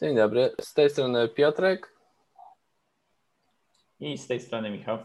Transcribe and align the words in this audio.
Dzień 0.00 0.16
dobry, 0.16 0.50
z 0.60 0.74
tej 0.74 0.90
strony 0.90 1.28
Piotrek. 1.28 1.92
I 4.00 4.18
z 4.18 4.26
tej 4.26 4.40
strony 4.40 4.70
Michał. 4.70 4.98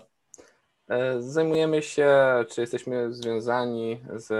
E, 0.89 1.21
zajmujemy 1.21 1.81
się, 1.81 2.09
czy 2.49 2.61
jesteśmy 2.61 3.13
związani 3.13 3.99
z 4.15 4.31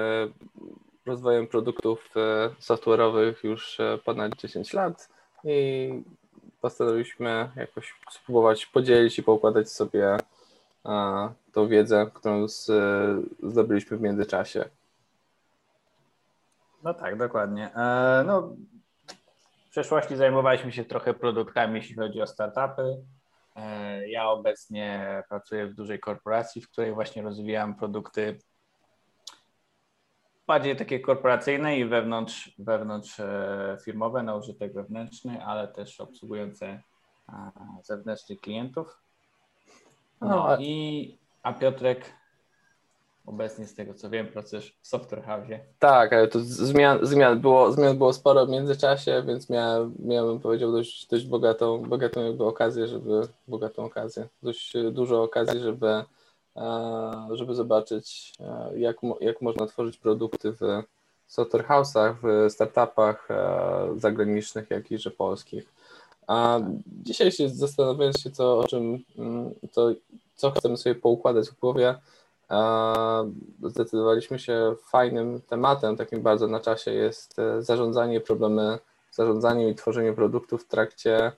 rozwojem 1.05 1.47
produktów 1.47 2.10
e, 2.16 2.50
software'owych 2.60 3.34
już 3.43 3.79
e, 3.79 3.97
ponad 4.05 4.36
10 4.36 4.73
lat 4.73 5.09
i 5.43 5.89
postanowiliśmy 6.61 7.49
jakoś 7.55 7.95
spróbować 8.11 8.65
podzielić 8.65 9.20
i 9.20 9.23
poukładać 9.23 9.71
sobie 9.71 10.17
tą 11.54 11.67
wiedzę, 11.67 12.11
którą 12.13 12.47
zdobyliśmy 13.43 13.97
w 13.97 14.01
międzyczasie. 14.01 14.65
No 16.83 16.93
tak, 16.93 17.17
dokładnie. 17.17 17.70
No, 18.25 18.55
przeszłości 19.73 20.16
zajmowaliśmy 20.16 20.72
się 20.72 20.86
trochę 20.86 21.13
produktami, 21.13 21.76
jeśli 21.76 21.95
chodzi 21.95 22.22
o 22.22 22.27
startupy. 22.27 22.98
E, 23.55 24.09
ja 24.09 24.30
obecnie 24.30 25.23
pracuję 25.30 25.68
w 25.68 25.73
dużej 25.73 26.00
korporacji, 26.00 26.62
w 26.62 26.70
której 26.70 26.94
właśnie 26.94 27.22
rozwijam 27.22 27.76
produkty 27.76 28.40
bardziej 30.48 30.76
takie 30.76 31.00
korporacyjne 31.00 31.78
i 31.78 31.86
wewnątrz, 31.86 32.55
wewnątrz 32.59 33.20
e, 33.20 33.78
firmowe 33.86 34.23
na 34.23 34.36
użytek 34.36 34.73
wewnętrzny, 34.73 35.45
ale 35.45 35.67
też 35.67 36.02
obsługujące 36.02 36.81
zewnętrznych 37.84 38.42
klientów. 38.42 39.02
No, 40.22 40.28
no 40.28 40.58
i 40.59 41.17
a 41.44 41.53
Piotrek 41.53 42.14
obecnie 43.26 43.68
z 43.68 43.73
tego 43.76 43.94
co 43.94 44.09
wiem 44.09 44.27
pracujesz 44.27 44.77
w 44.82 44.88
Software 44.88 45.23
House. 45.23 45.48
Tak, 45.80 46.14
ale 46.14 46.27
to 46.27 46.40
zmian, 46.40 47.00
zmian, 47.02 47.40
było, 47.40 47.72
zmian 47.72 47.98
było 47.98 48.14
sporo 48.14 48.45
w 48.45 48.50
międzyczasie, 48.50 49.23
więc 49.27 49.50
miałem, 49.50 49.94
miałem 50.00 50.40
powiedział, 50.40 50.72
dość, 50.72 51.08
dość 51.08 51.25
bogatą, 51.25 51.84
bogatą 51.84 52.25
jakby 52.25 52.45
okazję, 52.45 52.88
żeby, 52.88 53.28
bogatą 53.47 53.86
okazję, 53.86 54.28
dość 54.44 54.73
dużo 54.92 55.23
okazji, 55.23 55.59
żeby, 55.59 56.03
e, 56.56 57.28
żeby 57.31 57.56
zobaczyć, 57.56 58.34
e, 58.39 58.80
jak, 58.80 58.97
jak 59.22 59.42
można 59.42 59.66
tworzyć 59.66 59.97
produkty 59.97 60.52
w 60.52 60.84
software 61.28 61.66
house'ach, 61.66 62.16
w 62.23 62.52
startupach 62.52 63.31
e, 63.31 63.90
zagranicznych, 63.97 64.69
jak 64.69 64.92
i 64.92 64.97
że 64.97 65.12
polskich. 65.12 65.73
A 66.28 66.59
dzisiaj 66.86 67.31
się 67.31 67.50
zastanawiając 67.50 68.19
się, 68.19 68.31
co, 68.31 68.59
o 68.59 68.67
czym, 68.67 69.03
mm, 69.17 69.52
to, 69.72 69.92
co 70.36 70.52
chcemy 70.52 70.78
sobie 70.78 70.95
poukładać 70.95 71.50
w 71.50 71.59
głowie, 71.59 71.95
zdecydowaliśmy 73.63 74.39
się 74.39 74.75
fajnym 74.83 75.41
tematem, 75.41 75.97
takim 75.97 76.22
bardzo 76.22 76.47
na 76.47 76.59
czasie 76.59 76.91
jest 76.91 77.39
e, 77.39 77.61
zarządzanie 77.61 78.22
problemy, 78.22 78.80
zarządzanie 79.11 79.69
i 79.69 79.75
tworzenie 79.75 80.13
produktów 80.13 80.63
w 80.63 80.67
trakcie, 80.67 81.31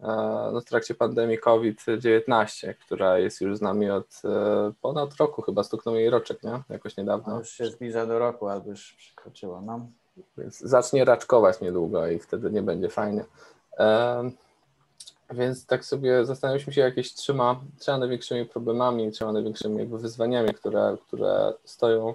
e, 0.00 0.06
no, 0.52 0.60
w 0.60 0.64
trakcie 0.64 0.94
pandemii 0.94 1.38
COVID-19, 1.38 2.74
która 2.74 3.18
jest 3.18 3.40
już 3.40 3.56
z 3.56 3.60
nami 3.60 3.90
od 3.90 4.22
e, 4.24 4.72
ponad 4.80 5.16
roku, 5.16 5.42
chyba 5.42 5.64
stuknął 5.64 5.94
jej 5.94 6.10
roczek, 6.10 6.42
nie? 6.42 6.62
Jakoś 6.68 6.96
niedawno. 6.96 7.32
No 7.32 7.38
już 7.38 7.50
się 7.50 7.66
zbliża 7.66 8.06
do 8.06 8.18
roku, 8.18 8.48
albo 8.48 8.70
już 8.70 8.92
przekroczyło, 8.92 9.60
no. 9.60 9.86
Więc 10.38 10.58
zacznie 10.58 11.04
raczkować 11.04 11.60
niedługo 11.60 12.06
i 12.06 12.18
wtedy 12.18 12.50
nie 12.50 12.62
będzie 12.62 12.88
fajnie. 12.88 13.24
Więc 15.30 15.66
tak 15.66 15.84
sobie 15.84 16.24
zastanawialiśmy 16.24 16.72
się 16.72 16.80
jakieś 16.80 17.14
trzema, 17.14 17.60
trzema 17.78 17.98
największymi 17.98 18.46
problemami, 18.46 19.12
trzema 19.12 19.32
największymi 19.32 19.78
jakby 19.78 19.98
wyzwaniami, 19.98 20.54
które, 20.54 20.96
które 21.06 21.52
stoją 21.64 22.14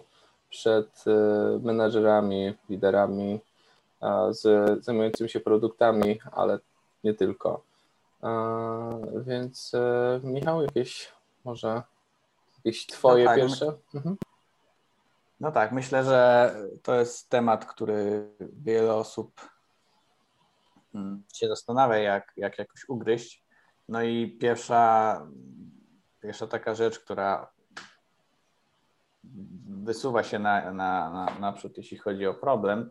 przed 0.49 1.03
y, 1.07 1.59
menadżerami, 1.59 2.53
liderami 2.69 3.39
z, 4.29 4.41
zajmującymi 4.85 5.29
się 5.29 5.39
produktami, 5.39 6.19
ale 6.31 6.59
nie 7.03 7.13
tylko. 7.13 7.61
Więc 9.25 9.73
y, 9.73 9.77
Michał, 10.23 10.61
jakieś 10.61 11.11
może 11.45 11.81
jakieś 12.65 12.85
twoje 12.85 13.23
no 13.23 13.29
tak, 13.29 13.39
pierwsze? 13.39 13.73
Mhm. 13.95 14.17
No 15.39 15.51
tak, 15.51 15.71
myślę, 15.71 16.03
że 16.03 16.55
to 16.83 16.95
jest 16.95 17.29
temat, 17.29 17.65
który 17.65 18.27
wiele 18.39 18.93
osób 18.93 19.50
się 21.33 21.47
zastanawia, 21.47 21.97
jak, 21.97 22.33
jak 22.37 22.59
jakoś 22.59 22.89
ugryźć. 22.89 23.43
No 23.89 24.03
i 24.03 24.37
pierwsza, 24.41 25.21
pierwsza 26.21 26.47
taka 26.47 26.75
rzecz, 26.75 26.99
która 26.99 27.51
wysuwa 29.83 30.23
się 30.23 30.39
na, 30.39 30.73
na, 30.73 31.09
na, 31.09 31.39
naprzód, 31.39 31.77
jeśli 31.77 31.97
chodzi 31.97 32.27
o 32.27 32.33
problem, 32.33 32.89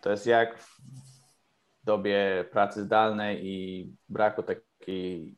to 0.00 0.10
jest 0.10 0.26
jak 0.26 0.58
w 0.58 1.84
dobie 1.84 2.44
pracy 2.52 2.82
zdalnej 2.82 3.46
i 3.46 3.86
braku 4.08 4.42
takiej 4.42 5.36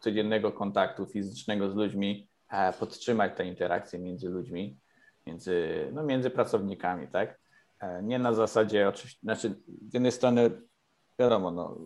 codziennego 0.00 0.52
kontaktu 0.52 1.06
fizycznego 1.06 1.70
z 1.70 1.74
ludźmi, 1.74 2.28
e, 2.50 2.72
podtrzymać 2.72 3.36
te 3.36 3.46
interakcje 3.46 3.98
między 3.98 4.28
ludźmi, 4.28 4.78
między, 5.26 5.88
no, 5.92 6.02
między 6.02 6.30
pracownikami, 6.30 7.08
tak? 7.08 7.38
E, 7.80 8.02
nie 8.02 8.18
na 8.18 8.34
zasadzie, 8.34 8.88
oczywiście, 8.88 9.20
znaczy 9.22 9.54
z 9.90 9.94
jednej 9.94 10.12
strony 10.12 10.50
wiadomo, 11.22 11.50
no, 11.50 11.78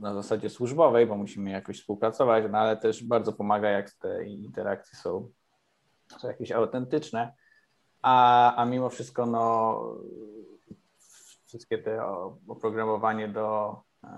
na 0.00 0.14
zasadzie 0.14 0.50
służbowej, 0.50 1.06
bo 1.06 1.16
musimy 1.16 1.50
jakoś 1.50 1.80
współpracować, 1.80 2.44
no 2.50 2.58
ale 2.58 2.76
też 2.76 3.04
bardzo 3.04 3.32
pomaga, 3.32 3.68
jak 3.68 3.90
te 3.90 4.24
interakcje 4.24 4.98
są, 4.98 5.30
są 6.18 6.28
jakieś 6.28 6.52
autentyczne, 6.52 7.32
a, 8.02 8.54
a 8.56 8.64
mimo 8.64 8.90
wszystko 8.90 9.26
no, 9.26 9.80
wszystkie 11.46 11.78
te 11.78 12.00
oprogramowanie 12.48 13.28
do 13.28 13.76
e, 14.04 14.08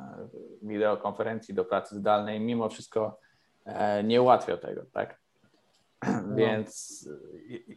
wideokonferencji, 0.62 1.54
do 1.54 1.64
pracy 1.64 1.96
zdalnej, 1.96 2.40
mimo 2.40 2.68
wszystko 2.68 3.18
e, 3.64 4.04
nie 4.04 4.22
ułatwia 4.22 4.56
tego, 4.56 4.82
tak? 4.92 5.20
No. 6.26 6.36
Więc 6.36 7.08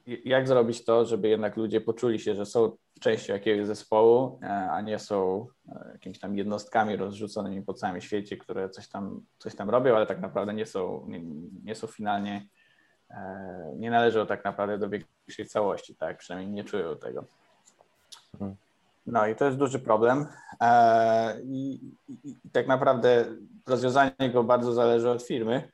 jak 0.05 0.47
zrobić 0.47 0.85
to, 0.85 1.05
żeby 1.05 1.27
jednak 1.27 1.57
ludzie 1.57 1.81
poczuli 1.81 2.19
się, 2.19 2.35
że 2.35 2.45
są 2.45 2.77
częścią 3.03 3.33
jakiegoś 3.33 3.67
zespołu, 3.67 4.39
e, 4.43 4.47
a 4.71 4.81
nie 4.81 4.99
są 4.99 5.47
e, 5.69 5.89
jakimiś 5.93 6.19
tam 6.19 6.35
jednostkami 6.35 6.95
rozrzuconymi 6.95 7.61
po 7.61 7.73
całym 7.73 8.01
świecie, 8.01 8.37
które 8.37 8.69
coś 8.69 8.87
tam, 8.87 9.21
coś 9.37 9.55
tam 9.55 9.69
robią, 9.69 9.95
ale 9.95 10.05
tak 10.05 10.19
naprawdę 10.19 10.53
nie 10.53 10.65
są, 10.65 11.05
nie, 11.07 11.21
nie 11.63 11.75
są 11.75 11.87
finalnie, 11.87 12.47
e, 13.09 13.73
nie 13.75 13.91
należą 13.91 14.25
tak 14.25 14.45
naprawdę 14.45 14.77
do 14.77 14.89
większej 14.89 15.45
całości, 15.45 15.95
tak? 15.95 16.17
Przynajmniej 16.17 16.53
nie 16.53 16.63
czują 16.63 16.97
tego. 16.97 17.25
Mhm. 18.33 18.55
No 19.07 19.27
i 19.27 19.35
to 19.35 19.45
jest 19.45 19.57
duży 19.57 19.79
problem. 19.79 20.27
I, 21.43 21.79
i, 22.07 22.29
i 22.29 22.49
tak 22.51 22.67
naprawdę 22.67 23.25
rozwiązanie 23.67 24.29
go 24.33 24.43
bardzo 24.43 24.73
zależy 24.73 25.09
od 25.09 25.23
firmy 25.23 25.71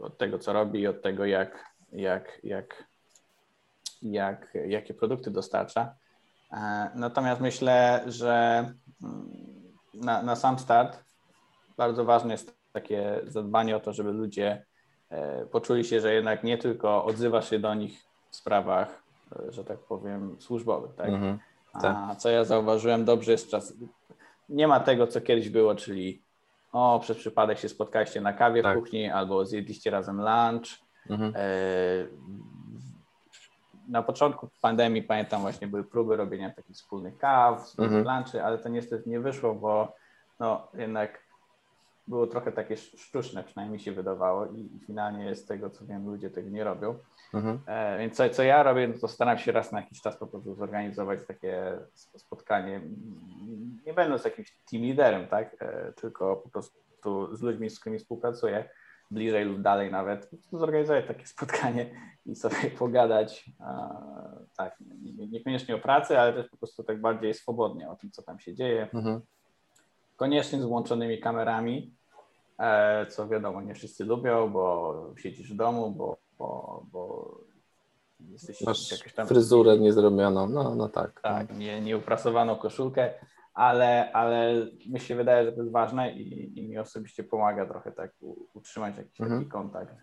od 0.00 0.18
tego, 0.18 0.38
co 0.38 0.52
robi, 0.52 0.86
od 0.86 1.02
tego, 1.02 1.24
jak, 1.24 1.64
jak, 1.92 2.40
jak, 2.44 2.89
jak, 4.02 4.54
jakie 4.66 4.94
produkty 4.94 5.30
dostarcza. 5.30 5.94
Natomiast 6.94 7.40
myślę, 7.40 8.04
że 8.06 8.64
mm, 9.02 9.30
na, 9.94 10.22
na 10.22 10.36
sam 10.36 10.58
start 10.58 11.04
bardzo 11.76 12.04
ważne 12.04 12.32
jest 12.32 12.60
takie 12.72 13.20
zadbanie 13.26 13.76
o 13.76 13.80
to, 13.80 13.92
żeby 13.92 14.12
ludzie 14.12 14.64
e, 15.10 15.46
poczuli 15.46 15.84
się, 15.84 16.00
że 16.00 16.14
jednak 16.14 16.44
nie 16.44 16.58
tylko 16.58 17.04
odzywasz 17.04 17.50
się 17.50 17.58
do 17.58 17.74
nich 17.74 18.02
w 18.30 18.36
sprawach, 18.36 19.02
e, 19.48 19.52
że 19.52 19.64
tak 19.64 19.78
powiem, 19.78 20.36
służbowych. 20.40 20.94
Tak? 20.94 21.10
-hmm, 21.10 21.36
tak. 21.72 21.96
A 21.96 22.14
co 22.14 22.30
ja 22.30 22.44
zauważyłem, 22.44 23.04
dobrze 23.04 23.32
jest 23.32 23.50
czas. 23.50 23.74
Nie 24.48 24.68
ma 24.68 24.80
tego, 24.80 25.06
co 25.06 25.20
kiedyś 25.20 25.48
było, 25.48 25.74
czyli 25.74 26.22
o, 26.72 27.00
przez 27.02 27.16
przypadek 27.16 27.58
się 27.58 27.68
spotkaliście 27.68 28.20
na 28.20 28.32
kawie 28.32 28.62
tak. 28.62 28.76
w 28.76 28.80
kuchni 28.80 29.10
albo 29.10 29.46
zjedliście 29.46 29.90
razem 29.90 30.16
lunch. 30.16 30.66
Mhm. 31.10 31.32
E, 31.36 31.40
na 33.90 34.02
początku 34.02 34.48
pandemii 34.60 35.02
pamiętam 35.02 35.40
właśnie 35.40 35.66
były 35.66 35.84
próby 35.84 36.16
robienia 36.16 36.50
takich 36.50 36.76
wspólnych 36.76 37.18
kaw, 37.18 37.62
wspólnych 37.62 37.92
mhm. 37.92 38.16
lunchy, 38.16 38.44
ale 38.44 38.58
to 38.58 38.68
niestety 38.68 39.10
nie 39.10 39.20
wyszło, 39.20 39.54
bo 39.54 39.94
no 40.40 40.68
jednak 40.74 41.30
było 42.08 42.26
trochę 42.26 42.52
takie 42.52 42.76
sztuczne, 42.76 43.44
przynajmniej 43.44 43.80
się 43.80 43.92
wydawało 43.92 44.46
i, 44.46 44.80
finalnie 44.86 45.34
z 45.34 45.46
tego 45.46 45.70
co 45.70 45.86
wiem 45.86 46.06
ludzie 46.06 46.30
tego 46.30 46.50
nie 46.50 46.64
robią. 46.64 46.98
Mhm. 47.34 47.60
E, 47.66 47.98
więc 47.98 48.16
co, 48.16 48.30
co 48.30 48.42
ja 48.42 48.62
robię, 48.62 48.88
no 48.88 48.94
to 49.00 49.08
staram 49.08 49.38
się 49.38 49.52
raz 49.52 49.72
na 49.72 49.80
jakiś 49.80 50.00
czas 50.00 50.16
po 50.16 50.26
prostu 50.26 50.54
zorganizować 50.54 51.26
takie 51.26 51.78
spotkanie, 51.94 52.80
nie 53.86 53.94
będąc 53.94 54.24
jakimś 54.24 54.52
team 54.70 54.82
liderem, 54.82 55.26
tak, 55.26 55.56
e, 55.60 55.92
tylko 55.92 56.36
po 56.36 56.48
prostu 56.48 57.36
z 57.36 57.42
ludźmi, 57.42 57.70
z 57.70 57.80
którymi 57.80 57.98
współpracuję, 57.98 58.68
bliżej 59.10 59.44
lub 59.44 59.62
dalej 59.62 59.90
nawet, 59.90 60.30
zorganizować 60.52 61.06
takie 61.06 61.26
spotkanie 61.26 61.90
i 62.26 62.36
sobie 62.36 62.70
pogadać, 62.78 63.50
tak, 64.56 64.76
niekoniecznie 65.30 65.74
o 65.74 65.78
pracy, 65.78 66.18
ale 66.18 66.32
też 66.32 66.48
po 66.48 66.56
prostu 66.56 66.84
tak 66.84 67.00
bardziej 67.00 67.34
swobodnie 67.34 67.90
o 67.90 67.96
tym, 67.96 68.10
co 68.10 68.22
tam 68.22 68.40
się 68.40 68.54
dzieje. 68.54 68.88
Mhm. 68.94 69.20
Koniecznie 70.16 70.60
z 70.60 70.64
włączonymi 70.64 71.20
kamerami, 71.20 71.94
e, 72.58 73.06
co 73.06 73.28
wiadomo, 73.28 73.62
nie 73.62 73.74
wszyscy 73.74 74.04
lubią, 74.04 74.48
bo 74.48 74.94
siedzisz 75.18 75.52
w 75.52 75.56
domu, 75.56 75.90
bo, 75.90 76.16
bo, 76.38 76.82
bo 76.92 77.34
jesteś 78.28 78.60
Masz 78.60 78.78
tam... 79.14 79.26
fryzurę 79.26 79.78
niezrobioną, 79.78 80.48
no, 80.48 80.74
no 80.74 80.88
tak. 80.88 81.20
Tak, 81.20 81.58
nie, 81.58 81.80
nieuprasowaną 81.80 82.56
koszulkę, 82.56 83.14
ale, 83.54 84.12
ale 84.12 84.66
mi 84.88 85.00
się 85.00 85.14
wydaje, 85.14 85.44
że 85.44 85.52
to 85.52 85.60
jest 85.60 85.72
ważne 85.72 86.12
i, 86.12 86.58
i 86.58 86.68
mi 86.68 86.78
osobiście 86.78 87.24
pomaga 87.24 87.66
trochę 87.66 87.92
tak 87.92 88.10
utrzymać 88.54 88.96
jakiś 88.96 89.20
mhm. 89.20 89.40
taki 89.40 89.50
kontakt. 89.50 89.94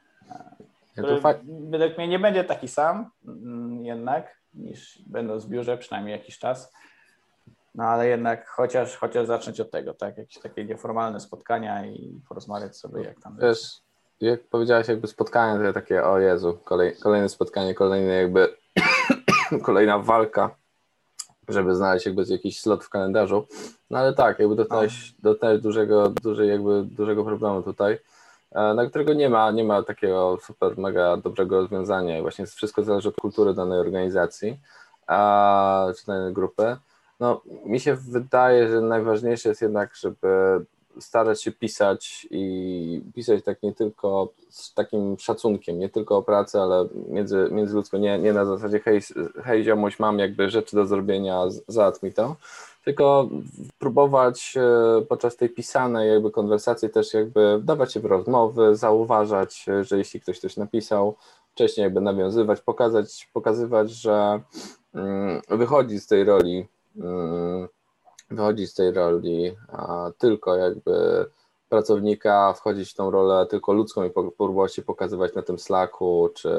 Który 0.92 1.22
według 1.70 1.98
mnie 1.98 2.08
nie 2.08 2.20
będzie 2.20 2.44
taki 2.44 2.68
sam 2.68 3.10
mm, 3.28 3.86
jednak 3.86 4.38
niż 4.54 5.02
będąc 5.08 5.46
w 5.46 5.50
biurze 5.50 5.78
przynajmniej 5.78 6.12
jakiś 6.12 6.40
czas. 6.40 6.74
No 7.76 7.84
ale 7.84 8.08
jednak 8.08 8.48
chociaż, 8.48 8.98
chociaż 8.98 9.28
zacząć 9.28 9.60
od 9.60 9.72
tego, 9.72 9.94
tak? 9.94 10.18
Jakieś 10.18 10.40
takie 10.40 10.66
nieformalne 10.66 11.20
spotkania 11.20 11.86
i 11.86 12.22
porozmawiać 12.30 12.78
sobie 12.78 13.04
jak 13.04 13.20
tam. 13.20 13.38
Wiesz, 13.42 13.82
jak 14.22 14.44
powiedziałeś 14.44 14.88
jakby 14.88 15.08
spotkanie, 15.08 15.66
to 15.66 15.74
takie 15.74 16.04
o 16.04 16.20
Jezu, 16.20 16.60
kolej, 16.64 16.96
kolejne 16.96 17.30
spotkanie, 17.30 17.74
kolejne 17.74 18.14
jakby 18.14 18.58
kolejna 19.64 20.00
walka, 20.00 20.56
żeby 21.48 21.76
znaleźć 21.76 22.06
jakby 22.06 22.24
jakiś 22.28 22.60
slot 22.60 22.84
w 22.84 22.90
kalendarzu. 22.90 23.48
No 23.90 23.98
ale 23.98 24.14
tak, 24.14 24.40
jakby 24.40 24.56
dotknąłeś, 24.56 25.16
no. 25.24 25.30
dotknąłeś 25.32 25.62
dużego, 25.62 26.10
duży, 26.10 26.46
jakby 26.46 26.84
dużego 26.84 27.24
problemu 27.24 27.64
tutaj, 27.64 28.00
e, 28.52 28.74
na 28.74 28.86
którego 28.86 29.14
nie 29.14 29.30
ma, 29.30 29.52
nie 29.52 29.64
ma 29.64 29.84
takiego 29.84 30.38
super 30.42 30.78
mega 30.78 31.18
dobrego 31.18 31.62
rozwiązania. 31.62 32.22
Właśnie 32.22 32.46
wszystko 32.46 32.84
zależy 32.84 33.10
od 33.10 33.16
kultury 33.16 33.54
danej 33.54 33.80
organizacji 33.80 34.60
a, 35.08 35.88
czy 36.00 36.06
danej 36.06 36.34
grupy. 36.34 36.78
No, 37.20 37.42
mi 37.66 37.80
się 37.80 37.96
wydaje, 37.96 38.70
że 38.70 38.82
najważniejsze 38.82 39.50
jest 39.50 39.62
jednak, 39.62 39.96
żeby 39.96 40.28
starać 41.00 41.44
się 41.44 41.52
pisać 41.52 42.28
i 42.32 43.02
pisać 43.16 43.44
tak 43.44 43.64
nie 43.64 43.74
tylko 43.74 44.34
z 44.50 44.74
takim 44.74 45.20
szacunkiem, 45.20 45.80
nie 45.80 45.90
tylko 45.90 46.18
o 46.18 46.24
pracy, 46.24 46.60
ale 46.60 46.88
między, 47.10 47.50
międzyludzko, 47.52 47.98
nie, 47.98 48.20
nie 48.20 48.34
na 48.34 48.46
zasadzie 48.46 48.80
hej, 48.80 49.02
hej 49.44 49.64
ziomuś, 49.64 50.00
mam 50.00 50.20
jakby 50.20 50.50
rzeczy 50.50 50.76
do 50.76 50.86
zrobienia, 50.86 51.44
załatw 51.68 52.04
mi 52.04 52.14
to, 52.14 52.36
tylko 52.84 53.30
próbować 53.80 54.54
e, 54.58 55.02
podczas 55.02 55.36
tej 55.36 55.50
pisanej 55.50 56.10
jakby 56.10 56.32
konwersacji 56.32 56.90
też 56.90 57.14
jakby 57.14 57.60
dawać 57.64 57.94
się 57.94 58.00
w 58.00 58.06
rozmowy, 58.06 58.76
zauważać, 58.76 59.66
że 59.82 59.98
jeśli 59.98 60.22
ktoś 60.22 60.40
coś 60.40 60.58
napisał, 60.58 61.16
wcześniej 61.52 61.84
jakby 61.84 62.02
nawiązywać, 62.02 62.62
pokazać, 62.62 63.30
pokazywać, 63.34 63.92
że 63.92 64.42
mm, 64.94 65.42
wychodzi 65.50 66.00
z 66.00 66.08
tej 66.08 66.24
roli 66.24 66.68
mm, 66.98 67.68
wychodzić 68.30 68.70
z 68.70 68.74
tej 68.74 68.92
roli 68.92 69.56
tylko 70.18 70.56
jakby 70.56 71.26
pracownika, 71.70 72.54
wchodzić 72.54 72.92
w 72.92 72.96
tą 72.96 73.12
rolę 73.12 73.46
tylko 73.46 73.74
ludzką 73.74 74.04
i 74.04 74.10
próbować 74.10 74.76
się 74.76 74.82
pokazywać 74.82 75.36
na 75.36 75.42
tym 75.42 75.60
Slacku 75.60 76.30
czy 76.36 76.50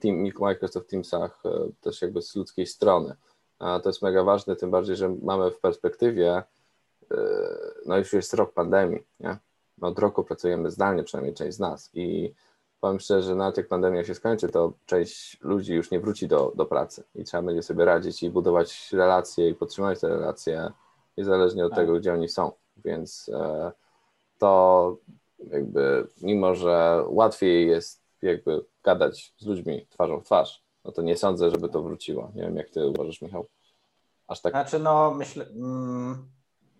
team, 0.00 0.32
Microsoft 0.40 0.90
Teamsach 0.90 1.42
e, 1.44 1.50
też 1.80 2.02
jakby 2.02 2.22
z 2.22 2.36
ludzkiej 2.36 2.66
strony. 2.66 3.16
To 3.58 3.82
jest 3.86 4.02
mega 4.02 4.24
ważne, 4.24 4.56
tym 4.56 4.70
bardziej, 4.70 4.96
że 4.96 5.16
mamy 5.22 5.50
w 5.50 5.60
perspektywie, 5.60 6.42
e, 7.10 7.16
no 7.86 7.98
już 7.98 8.12
jest 8.12 8.34
rok 8.34 8.52
pandemii, 8.52 9.06
nie? 9.20 9.36
Od 9.80 9.98
roku 9.98 10.24
pracujemy 10.24 10.70
zdalnie, 10.70 11.02
przynajmniej 11.02 11.34
część 11.34 11.56
z 11.56 11.60
nas 11.60 11.90
i 11.94 12.34
powiem 12.80 13.00
szczerze, 13.00 13.28
że 13.28 13.34
nawet 13.34 13.56
jak 13.56 13.68
pandemia 13.68 14.04
się 14.04 14.14
skończy, 14.14 14.48
to 14.48 14.72
część 14.86 15.40
ludzi 15.40 15.74
już 15.74 15.90
nie 15.90 16.00
wróci 16.00 16.28
do, 16.28 16.52
do 16.54 16.66
pracy 16.66 17.04
i 17.14 17.24
trzeba 17.24 17.42
będzie 17.42 17.62
sobie 17.62 17.84
radzić 17.84 18.22
i 18.22 18.30
budować 18.30 18.92
relacje 18.92 19.48
i 19.48 19.54
podtrzymać 19.54 20.00
te 20.00 20.08
relacje 20.08 20.72
niezależnie 21.18 21.66
od 21.66 21.70
tak. 21.70 21.78
tego, 21.78 21.94
gdzie 21.94 22.12
oni 22.12 22.28
są. 22.28 22.52
Więc 22.84 23.30
e, 23.34 23.72
to 24.38 24.96
jakby, 25.50 26.06
mimo 26.22 26.54
że 26.54 27.04
łatwiej 27.06 27.68
jest 27.68 28.02
jakby 28.22 28.64
gadać 28.84 29.34
z 29.38 29.46
ludźmi 29.46 29.86
twarzą 29.90 30.20
w 30.20 30.24
twarz, 30.24 30.62
no 30.84 30.92
to 30.92 31.02
nie 31.02 31.16
sądzę, 31.16 31.50
żeby 31.50 31.68
to 31.68 31.82
wróciło. 31.82 32.30
Nie 32.34 32.42
wiem, 32.42 32.56
jak 32.56 32.70
ty 32.70 32.86
uważasz, 32.86 33.22
Michał? 33.22 33.46
Aż 34.28 34.40
tak. 34.40 34.52
Znaczy, 34.52 34.78
no, 34.78 35.14
myślę, 35.14 35.46
mm, 35.46 36.28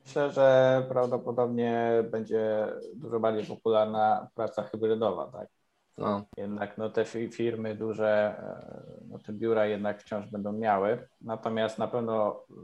myślę, 0.05 0.31
że 0.31 0.83
prawdopodobnie 0.89 2.05
będzie 2.11 2.67
dużo 2.95 3.21
bardziej 3.21 3.45
popularna 3.47 4.29
praca 4.35 4.63
hybrydowa, 4.63 5.27
tak? 5.27 5.49
No. 5.99 6.25
Jednak 6.37 6.79
no, 6.79 6.91
te 6.91 7.05
firmy 7.05 7.75
duże, 7.75 8.35
e, 8.39 8.83
no, 9.09 9.19
te 9.19 9.33
biura 9.33 9.67
jednak 9.67 10.03
wciąż 10.03 10.27
będą 10.27 10.53
miały, 10.53 11.09
natomiast 11.21 11.79
na 11.79 11.89
pewno 11.89 12.45
e, 12.51 12.55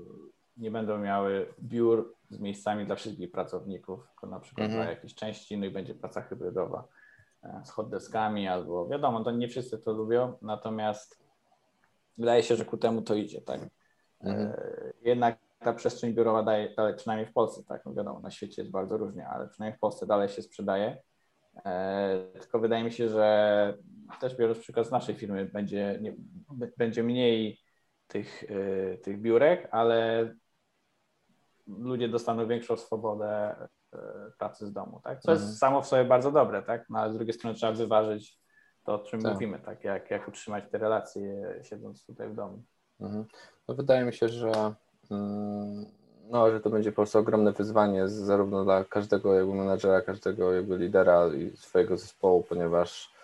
nie 0.57 0.71
będą 0.71 0.99
miały 0.99 1.47
biur 1.63 2.15
z 2.31 2.39
miejscami 2.39 2.87
dla 2.87 2.95
wszystkich 2.95 3.33
pracowników, 3.33 4.09
tylko 4.09 4.27
na 4.27 4.41
przykład 4.41 4.65
mhm. 4.65 4.83
dla 4.83 4.91
jakiejś 4.91 5.15
części, 5.15 5.59
no 5.59 5.67
i 5.67 5.71
będzie 5.71 5.95
praca 5.95 6.23
hybrydowa 6.23 6.89
e, 7.43 7.63
z 7.65 7.71
hotdeskami 7.71 8.49
albo 8.49 8.89
wiadomo, 8.89 9.25
to 9.25 9.31
nie 9.31 9.49
wszyscy 9.49 9.79
to 9.79 9.93
lubią, 9.93 10.33
natomiast 10.43 11.19
wydaje 12.19 12.43
się, 12.43 12.57
że 12.57 12.65
ku 12.65 12.77
temu 12.77 13.03
to 13.03 13.15
idzie, 13.15 13.41
tak. 13.41 13.61
Mhm. 14.21 14.53
Jednak 15.03 15.39
ta 15.61 15.73
przestrzeń 15.73 16.15
biurowa 16.15 16.43
daje, 16.43 16.75
dalej, 16.75 16.95
przynajmniej 16.97 17.27
w 17.27 17.33
Polsce, 17.33 17.63
tak, 17.65 17.85
no 17.87 17.95
wiadomo, 17.95 18.21
na 18.21 18.31
świecie 18.31 18.63
jest 18.63 18.73
bardzo 18.73 18.97
różnie, 18.97 19.29
ale 19.29 19.49
przynajmniej 19.49 19.77
w 19.77 19.81
Polsce 19.81 20.07
dalej 20.07 20.29
się 20.29 20.43
sprzedaje 20.43 20.99
tylko 22.41 22.59
wydaje 22.59 22.85
mi 22.85 22.93
się, 22.93 23.09
że 23.09 23.79
też 24.21 24.37
biorąc 24.37 24.59
przykład 24.59 24.87
z 24.87 24.91
naszej 24.91 25.15
firmy, 25.15 25.45
będzie, 25.45 25.99
nie, 26.01 26.15
będzie 26.79 27.03
mniej 27.03 27.61
tych, 28.07 28.45
e, 28.45 28.99
tych 28.99 29.21
biurek, 29.21 29.69
ale 29.71 30.29
ludzie 31.67 32.09
dostaną 32.09 32.47
większą 32.47 32.77
swobodę 32.77 33.57
e, 33.93 33.99
pracy 34.39 34.67
z 34.67 34.73
domu, 34.73 35.01
tak? 35.05 35.21
Co 35.21 35.33
mhm. 35.33 35.49
jest 35.49 35.59
samo 35.59 35.83
w 35.83 35.87
sobie 35.87 36.05
bardzo 36.05 36.33
dobre, 36.33 36.63
tak? 36.63 36.91
No, 36.91 36.99
ale 36.99 37.13
z 37.13 37.17
drugiej 37.17 37.35
strony 37.35 37.57
trzeba 37.57 37.73
wyważyć 37.73 38.39
to, 38.85 38.95
o 38.95 38.99
czym 38.99 39.23
tak. 39.23 39.33
mówimy, 39.33 39.59
tak? 39.59 39.85
Jak, 39.85 40.11
jak 40.11 40.29
utrzymać 40.29 40.65
te 40.71 40.79
relacje 40.79 41.55
siedząc 41.63 42.07
tutaj 42.07 42.29
w 42.29 42.35
domu. 42.35 42.63
Mhm. 43.01 43.25
No 43.69 43.75
wydaje 43.75 44.05
mi 44.05 44.13
się, 44.13 44.29
że 44.29 44.75
mm, 45.11 45.87
no, 46.31 46.51
że 46.51 46.61
to 46.61 46.71
będzie 46.71 46.93
po 46.93 46.97
prostu 46.97 47.19
ogromne 47.19 47.53
wyzwanie 47.53 48.09
zarówno 48.09 48.65
dla 48.65 48.85
każdego 48.85 49.35
jakby 49.35 49.55
menadżera, 49.55 50.01
każdego 50.01 50.53
jakby 50.53 50.79
lidera 50.79 51.29
i 51.29 51.57
swojego 51.57 51.97
zespołu, 51.97 52.43
ponieważ 52.49 53.15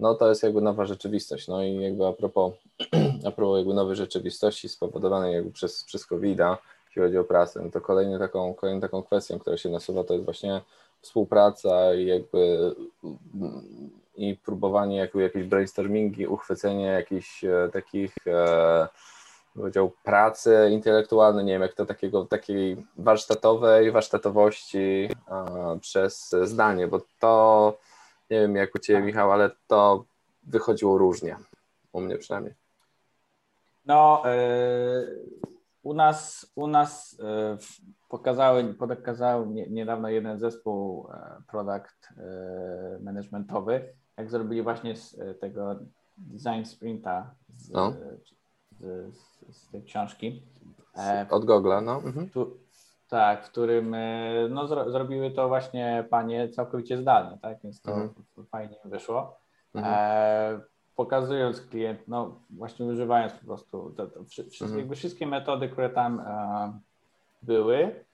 no 0.00 0.14
to 0.14 0.28
jest 0.28 0.42
jakby 0.42 0.60
nowa 0.60 0.84
rzeczywistość. 0.84 1.48
No 1.48 1.62
i 1.62 1.80
jakby 1.80 2.06
a 2.06 2.12
propos, 2.12 2.52
a 3.26 3.30
propos 3.30 3.58
jakby 3.58 3.74
nowej 3.74 3.96
rzeczywistości 3.96 4.68
spowodowanej 4.68 5.34
jakby 5.34 5.50
przez, 5.50 5.84
przez 5.84 6.06
COVID-a, 6.06 6.58
jeśli 6.86 7.02
chodzi 7.02 7.18
o 7.18 7.24
pracę, 7.24 7.60
no 7.64 7.70
to 7.70 7.80
kolejną 7.80 8.18
taką, 8.18 8.54
kolejną 8.54 8.80
taką 8.80 9.02
kwestią, 9.02 9.38
która 9.38 9.56
się 9.56 9.68
nasuwa, 9.68 10.04
to 10.04 10.14
jest 10.14 10.24
właśnie 10.24 10.60
współpraca 11.00 11.94
i 11.94 12.06
jakby 12.06 12.74
i 14.16 14.36
próbowanie 14.36 14.96
jakby 14.96 15.22
jakieś 15.22 15.44
brainstormingi, 15.44 16.26
uchwycenie 16.26 16.84
jakichś 16.84 17.44
e, 17.44 17.68
takich 17.72 18.14
e, 18.26 18.88
powiedział, 19.56 19.92
pracy 20.04 20.68
intelektualnej, 20.70 21.44
nie 21.44 21.52
wiem, 21.52 21.62
jak 21.62 21.74
to 21.74 21.86
takiego, 21.86 22.24
takiej 22.24 22.86
warsztatowej, 22.96 23.92
warsztatowości 23.92 25.08
przez 25.80 26.34
zdanie, 26.42 26.88
bo 26.88 27.00
to, 27.20 27.78
nie 28.30 28.40
wiem 28.40 28.56
jak 28.56 28.74
u 28.74 28.78
Ciebie. 28.78 29.02
Michał, 29.02 29.32
ale 29.32 29.50
to 29.66 30.04
wychodziło 30.42 30.98
różnie, 30.98 31.36
u 31.92 32.00
mnie 32.00 32.18
przynajmniej. 32.18 32.54
No, 33.86 34.22
yy, 34.24 35.24
u 35.82 35.94
nas, 35.94 36.52
u 36.54 36.66
nas 36.66 37.18
yy, 37.18 37.58
pokazały, 38.08 38.74
pokazał 38.74 39.46
niedawno 39.46 40.08
jeden 40.08 40.38
zespół 40.38 41.08
yy, 41.08 41.42
product 41.50 42.08
managementowy, 43.00 43.94
jak 44.16 44.30
zrobili 44.30 44.62
właśnie 44.62 44.96
z 44.96 45.40
tego 45.40 45.76
design 46.16 46.64
sprinta, 46.64 47.34
z, 47.56 47.70
no. 47.70 47.92
Z, 48.80 49.56
z 49.56 49.68
tej 49.70 49.82
książki. 49.82 50.42
E, 50.96 51.26
od 51.30 51.44
Gogla, 51.44 51.80
no. 51.80 51.96
Mhm. 51.96 52.30
Tu, 52.30 52.56
tak, 53.08 53.44
w 53.44 53.50
którym 53.50 53.94
e, 53.94 54.48
no, 54.50 54.66
zro, 54.66 54.90
zrobiły 54.90 55.30
to 55.30 55.48
właśnie 55.48 56.06
panie 56.10 56.48
całkowicie 56.48 56.98
zdalnie, 56.98 57.38
tak, 57.42 57.58
więc 57.64 57.82
to 57.82 57.92
mhm. 57.92 58.14
fajnie 58.50 58.76
wyszło. 58.84 59.38
Mhm. 59.74 59.94
E, 59.96 60.60
pokazując 60.96 61.60
klient, 61.60 62.00
no 62.08 62.40
właśnie 62.50 62.86
używając 62.86 63.32
po 63.32 63.46
prostu 63.46 63.94
to, 63.96 64.06
to, 64.06 64.24
wszystkie, 64.24 64.64
mhm. 64.64 64.78
jakby 64.78 64.96
wszystkie 64.96 65.26
metody, 65.26 65.68
które 65.68 65.90
tam 65.90 66.20
e, 66.20 66.78
były 67.42 68.04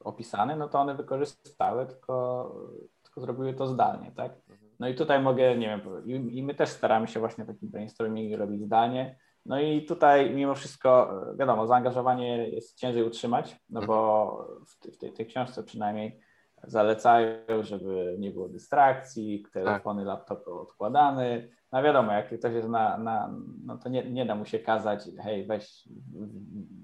opisane, 0.00 0.56
no 0.56 0.68
to 0.68 0.80
one 0.80 0.94
wykorzystały, 0.94 1.86
tylko, 1.86 2.54
tylko 3.02 3.20
zrobiły 3.20 3.54
to 3.54 3.66
zdalnie, 3.66 4.12
tak. 4.12 4.32
Mhm. 4.32 4.70
No 4.80 4.88
i 4.88 4.94
tutaj 4.94 5.22
mogę, 5.22 5.58
nie 5.58 5.66
wiem, 5.66 6.06
i, 6.06 6.38
i 6.38 6.42
my 6.42 6.54
też 6.54 6.68
staramy 6.68 7.08
się 7.08 7.20
właśnie 7.20 7.44
taki 7.44 7.66
brainstorming 7.66 8.38
robić 8.38 8.62
zdalnie, 8.62 9.16
no 9.46 9.60
i 9.60 9.82
tutaj 9.82 10.30
mimo 10.30 10.54
wszystko, 10.54 11.20
wiadomo, 11.38 11.66
zaangażowanie 11.66 12.48
jest 12.48 12.78
ciężej 12.78 13.02
utrzymać, 13.02 13.56
no 13.70 13.82
bo 13.82 14.48
w, 14.66 14.98
tej, 14.98 15.12
tej 15.12 15.26
książce 15.26 15.62
przynajmniej 15.62 16.20
zalecają, 16.62 17.62
żeby 17.62 18.16
nie 18.18 18.30
było 18.30 18.48
dystrakcji, 18.48 19.46
telefony, 19.52 20.02
tak. 20.02 20.08
laptopy 20.08 20.50
odkładane. 20.50 21.48
No 21.72 21.82
wiadomo, 21.82 22.12
jak 22.12 22.38
ktoś 22.38 22.54
jest 22.54 22.68
na, 22.68 22.98
na 22.98 23.34
no 23.64 23.78
to 23.78 23.88
nie, 23.88 24.10
nie 24.10 24.26
da 24.26 24.34
mu 24.34 24.44
się 24.44 24.58
kazać, 24.58 25.00
hej, 25.22 25.46
weź, 25.46 25.88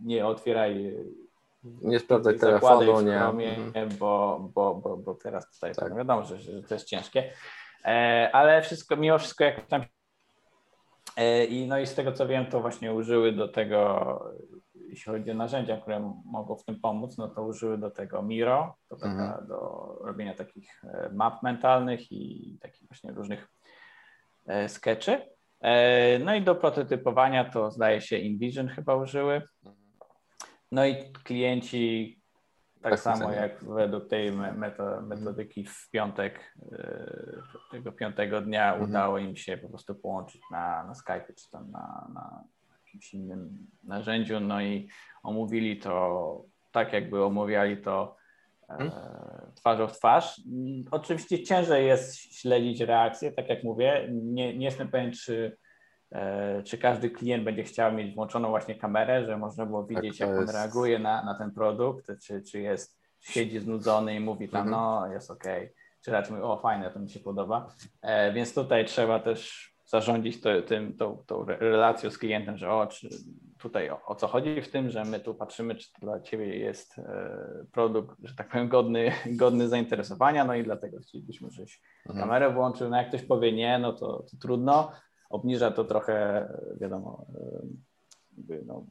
nie 0.05 0.27
otwieraj 0.27 0.97
nie 1.65 1.99
sprawdzaj 1.99 2.39
telefonu, 2.39 3.01
nie. 3.01 3.19
Chromie, 3.19 3.57
mhm. 3.57 3.89
bo, 3.99 4.41
bo, 4.55 4.75
bo, 4.75 4.97
bo 4.97 5.15
teraz 5.15 5.51
tutaj 5.51 5.75
tak. 5.75 5.97
wiadomo, 5.97 6.25
że, 6.25 6.39
że 6.39 6.63
to 6.63 6.75
jest 6.75 6.87
ciężkie. 6.87 7.31
E, 7.85 8.31
ale 8.33 8.63
wszystko, 8.63 8.97
mimo 8.97 9.19
wszystko 9.19 9.45
jak 9.45 9.67
tam 9.67 9.83
E, 9.83 10.02
I 11.49 11.67
no 11.69 11.79
i 11.79 11.87
z 11.87 11.95
tego 11.95 12.13
co 12.13 12.27
wiem, 12.27 12.47
to 12.47 12.61
właśnie 12.61 12.95
użyły 12.95 13.33
do 13.33 13.49
tego 13.49 13.99
jeśli 14.93 15.13
chodzi 15.13 15.31
o 15.31 15.35
narzędzia, 15.35 15.81
które 15.81 16.15
mogą 16.25 16.57
w 16.57 16.65
tym 16.65 16.81
pomóc, 16.81 17.19
no 17.19 17.29
to 17.29 17.43
użyły 17.43 17.79
do 17.79 17.91
tego 17.91 18.23
Miro, 18.23 18.77
to 18.89 18.97
taka, 18.97 19.25
mhm. 19.25 19.47
do 19.47 19.59
robienia 20.01 20.35
takich 20.35 20.85
e, 20.85 21.11
map 21.13 21.43
mentalnych 21.43 22.13
i 22.13 22.59
takich 22.61 22.89
właśnie 22.89 23.13
różnych 23.13 23.49
e, 24.47 24.69
sketchy. 24.69 25.21
E, 25.61 26.19
no 26.19 26.35
i 26.35 26.43
do 26.43 26.55
prototypowania 26.55 27.51
to 27.51 27.71
zdaje 27.71 28.01
się 28.01 28.17
InVision 28.17 28.69
chyba 28.69 28.97
użyły. 28.97 29.43
No 30.73 30.87
i 30.87 31.13
klienci 31.25 32.22
tak, 32.83 32.93
tak 32.93 33.01
samo 33.01 33.33
jak 33.33 33.65
według 33.65 34.09
tej 34.09 34.33
metodyki 35.03 35.65
w 35.65 35.91
piątek, 35.91 36.55
tego 37.71 37.93
piątego 37.93 38.41
dnia 38.41 38.73
mhm. 38.73 38.91
udało 38.91 39.19
im 39.19 39.37
się 39.37 39.57
po 39.57 39.69
prostu 39.69 39.95
połączyć 39.95 40.43
na, 40.51 40.85
na 40.85 40.95
Skype 40.95 41.35
czy 41.37 41.51
tam 41.51 41.71
na, 41.71 42.09
na 42.15 42.45
jakimś 42.85 43.15
innym 43.15 43.67
narzędziu, 43.85 44.41
no 44.41 44.63
i 44.63 44.89
omówili 45.23 45.77
to 45.77 46.45
tak, 46.73 46.93
jakby 46.93 47.25
omawiali 47.25 47.77
to 47.77 48.17
e, 48.69 48.77
hmm? 48.77 48.93
twarzą 49.55 49.87
w 49.87 49.99
twarz. 49.99 50.41
Oczywiście 50.91 51.43
ciężej 51.43 51.87
jest 51.87 52.17
śledzić 52.17 52.81
reakcje, 52.81 53.33
tak 53.33 53.49
jak 53.49 53.65
mówię. 53.65 54.09
Nie, 54.13 54.59
nie 54.59 54.65
jestem 54.65 54.89
pewien, 54.89 55.13
czy, 55.13 55.57
e, 55.57 55.62
czy 56.65 56.79
każdy 56.79 57.11
klient 57.11 57.45
będzie 57.45 57.63
chciał 57.63 57.93
mieć 57.93 58.15
włączoną 58.15 58.49
właśnie 58.49 58.75
kamerę, 58.75 59.27
że 59.27 59.37
można 59.37 59.67
było 59.67 59.83
tak, 59.83 59.89
widzieć, 59.89 60.19
tak, 60.19 60.29
jak 60.29 60.37
on 60.37 60.43
jest... 60.43 60.55
reaguje 60.55 60.99
na, 60.99 61.25
na 61.25 61.39
ten 61.39 61.51
produkt, 61.51 62.07
czy, 62.23 62.43
czy 62.43 62.61
jest, 62.61 63.03
siedzi 63.23 63.61
znudzony 63.61 64.15
i 64.15 64.21
mówi 64.21 64.49
tam, 64.49 64.69
mhm. 64.69 64.83
no 64.83 65.13
jest 65.13 65.31
ok, 65.31 65.45
czy 66.05 66.11
raczej 66.11 66.33
mówi, 66.33 66.45
o 66.45 66.57
fajne, 66.57 66.91
to 66.91 67.01
mi 67.01 67.11
się 67.11 67.21
podoba. 67.21 67.75
E, 68.03 68.33
więc 68.33 68.55
tutaj 68.55 68.85
trzeba 68.85 69.21
też 69.21 69.73
zarządzić 69.87 70.41
to, 70.41 70.63
tym, 70.63 70.97
tą, 70.97 71.25
tą 71.27 71.45
relacją 71.45 72.11
z 72.11 72.19
klientem, 72.19 72.57
że 72.57 72.73
o, 72.73 72.87
czy 72.87 73.09
tutaj 73.59 73.91
o, 73.91 74.01
o, 74.07 74.15
co 74.15 74.29
chodzi 74.29 74.63
w 74.63 74.71
tym, 74.71 74.91
że 74.91 75.05
my 75.05 75.21
tu 75.21 75.35
patrzymy, 75.35 75.75
czy 75.75 75.93
to 75.93 75.99
dla 76.01 76.21
Ciebie 76.21 76.59
jest 76.59 76.99
e, 76.99 77.65
produkt, 77.73 78.17
że 78.23 78.35
tak 78.35 78.49
powiem, 78.49 78.69
godny, 78.69 79.13
godny 79.43 79.69
zainteresowania, 79.69 80.45
no 80.45 80.55
i 80.55 80.65
dlatego 80.65 80.99
chcielibyśmy, 81.01 81.51
żebyś 81.51 81.81
mhm. 82.07 82.27
kamerę 82.27 82.51
włączył. 82.51 82.91
No 82.91 82.97
jak 82.97 83.09
ktoś 83.09 83.23
powie 83.23 83.53
nie, 83.53 83.79
no 83.79 83.93
to, 83.93 84.07
to 84.31 84.37
trudno. 84.41 84.93
Obniża 85.33 85.71
to 85.71 85.85
trochę, 85.85 86.49
wiadomo, 86.81 87.25
e, 87.35 87.67
jakby, 88.37 88.63
no, 88.67 88.85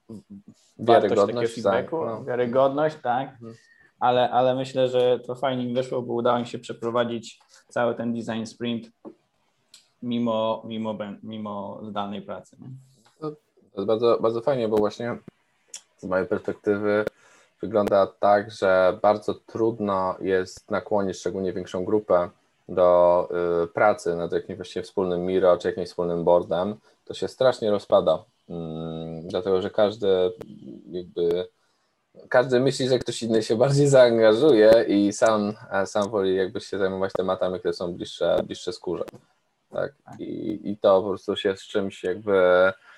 wiarygodność, 0.79 1.53
feedbacku, 1.53 1.99
tak, 1.99 2.07
no. 2.07 2.23
wiarygodność, 2.23 2.97
tak. 3.03 3.29
Mhm. 3.29 3.53
Ale, 3.99 4.29
ale 4.29 4.55
myślę, 4.55 4.89
że 4.89 5.19
to 5.19 5.35
fajnie 5.35 5.65
mi 5.65 5.73
wyszło, 5.73 6.01
bo 6.01 6.13
udało 6.13 6.39
mi 6.39 6.45
się 6.45 6.59
przeprowadzić 6.59 7.39
cały 7.67 7.95
ten 7.95 8.13
design 8.13 8.45
sprint 8.45 8.91
mimo, 10.03 10.63
mimo, 10.65 10.97
mimo 11.23 11.81
zdalnej 11.89 12.21
pracy. 12.21 12.57
To 13.19 13.35
jest 13.75 13.87
bardzo, 13.87 14.17
bardzo 14.21 14.41
fajnie, 14.41 14.67
bo 14.67 14.77
właśnie 14.77 15.17
z 15.97 16.03
mojej 16.03 16.27
perspektywy 16.27 17.05
wygląda 17.61 18.07
tak, 18.07 18.51
że 18.51 18.99
bardzo 19.01 19.33
trudno 19.33 20.15
jest 20.21 20.71
nakłonić 20.71 21.17
szczególnie 21.17 21.53
większą 21.53 21.85
grupę 21.85 22.29
do 22.73 23.29
y, 23.63 23.67
pracy 23.67 24.15
nad 24.15 24.31
jakimś 24.31 24.57
właśnie 24.57 24.83
wspólnym 24.83 25.25
Miro 25.25 25.57
czy 25.57 25.67
jakimś 25.67 25.87
wspólnym 25.87 26.23
boardem, 26.23 26.75
to 27.05 27.13
się 27.13 27.27
strasznie 27.27 27.71
rozpada. 27.71 28.23
Mm, 28.49 29.27
dlatego, 29.27 29.61
że 29.61 29.69
każdy 29.69 30.31
jakby 30.91 31.47
każdy 32.29 32.59
myśli, 32.59 32.89
że 32.89 32.99
ktoś 32.99 33.23
inny 33.23 33.43
się 33.43 33.55
bardziej 33.55 33.87
zaangażuje 33.87 34.85
i 34.87 35.13
sam, 35.13 35.53
sam 35.85 36.09
woli 36.09 36.35
jakby 36.35 36.61
się 36.61 36.77
zajmować 36.77 37.13
tematami, 37.13 37.59
które 37.59 37.73
są 37.73 37.93
bliższe, 37.93 38.43
bliższe 38.45 38.73
skórze. 38.73 39.03
Tak? 39.69 39.93
I, 40.19 40.59
I 40.63 40.77
to 40.77 41.01
po 41.01 41.07
prostu 41.07 41.35
się 41.35 41.57
z 41.57 41.61
czymś 41.61 42.03
jakby 42.03 42.31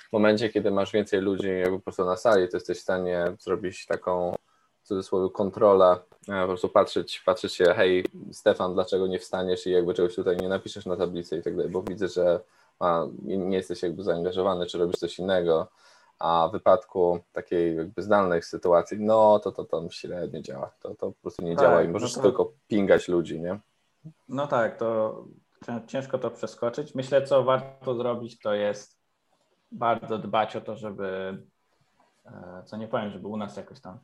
w 0.09 0.13
momencie, 0.13 0.49
kiedy 0.49 0.71
masz 0.71 0.91
więcej 0.91 1.21
ludzi 1.21 1.47
jakby 1.47 1.77
po 1.77 1.83
prostu 1.83 2.05
na 2.05 2.17
sali, 2.17 2.49
to 2.49 2.57
jesteś 2.57 2.77
w 2.77 2.81
stanie 2.81 3.25
zrobić 3.39 3.85
taką 3.85 4.35
w 4.83 4.87
cudzysłowie 4.87 5.29
kontrolę, 5.29 5.97
e, 6.29 6.41
po 6.41 6.47
prostu 6.47 6.69
patrzeć, 6.69 7.21
patrzeć 7.25 7.53
się, 7.53 7.65
hej 7.65 8.05
Stefan, 8.31 8.73
dlaczego 8.73 9.07
nie 9.07 9.19
wstaniesz 9.19 9.67
i 9.67 9.71
jakby 9.71 9.93
czegoś 9.93 10.15
tutaj 10.15 10.37
nie 10.37 10.49
napiszesz 10.49 10.85
na 10.85 10.97
tablicy 10.97 11.37
i 11.37 11.41
tak 11.41 11.55
dalej, 11.55 11.71
bo 11.71 11.81
widzę, 11.81 12.07
że 12.07 12.39
a, 12.79 13.05
nie 13.21 13.57
jesteś 13.57 13.83
jakby 13.83 14.03
zaangażowany, 14.03 14.65
czy 14.65 14.77
robisz 14.77 14.95
coś 14.95 15.19
innego, 15.19 15.67
a 16.19 16.47
w 16.49 16.51
wypadku 16.51 17.19
takiej 17.33 17.75
jakby 17.75 18.01
zdalnej 18.01 18.41
sytuacji, 18.41 18.97
no 18.99 19.39
to 19.39 19.51
to 19.51 19.65
tam 19.65 19.91
średnio 19.91 20.41
działa, 20.41 20.71
to, 20.79 20.89
to 20.89 21.11
po 21.11 21.21
prostu 21.21 21.45
nie 21.45 21.55
tak, 21.55 21.65
działa 21.65 21.83
i 21.83 21.87
możesz 21.87 22.15
no 22.15 22.21
to... 22.21 22.27
tylko 22.27 22.51
pingać 22.67 23.07
ludzi, 23.07 23.41
nie? 23.41 23.59
No 24.29 24.47
tak, 24.47 24.77
to 24.77 25.23
ciężko 25.87 26.17
to 26.17 26.31
przeskoczyć. 26.31 26.95
Myślę, 26.95 27.21
co 27.21 27.43
warto 27.43 27.95
zrobić, 27.95 28.39
to 28.39 28.53
jest 28.53 28.97
bardzo 29.71 30.17
dbać 30.17 30.55
o 30.55 30.61
to, 30.61 30.75
żeby, 30.75 31.37
e, 32.25 32.63
co 32.65 32.77
nie 32.77 32.87
powiem, 32.87 33.11
żeby 33.11 33.27
u 33.27 33.37
nas 33.37 33.57
jakoś 33.57 33.79
tam 33.79 33.99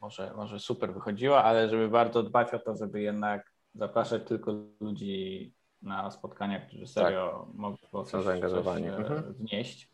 może, 0.00 0.32
może 0.36 0.58
super 0.58 0.94
wychodziło, 0.94 1.42
ale 1.42 1.68
żeby 1.68 1.88
bardzo 1.88 2.22
dbać 2.22 2.54
o 2.54 2.58
to, 2.58 2.76
żeby 2.76 3.00
jednak 3.00 3.52
zapraszać 3.74 4.22
tylko 4.24 4.54
ludzi 4.80 5.52
na 5.82 6.10
spotkania, 6.10 6.60
którzy 6.60 6.86
serio 6.86 7.46
tak. 7.46 7.54
mogą 7.54 8.04
coś, 8.04 8.24
zaangażowani. 8.24 8.86
coś 8.86 8.98
mhm. 8.98 9.34
wnieść. 9.34 9.90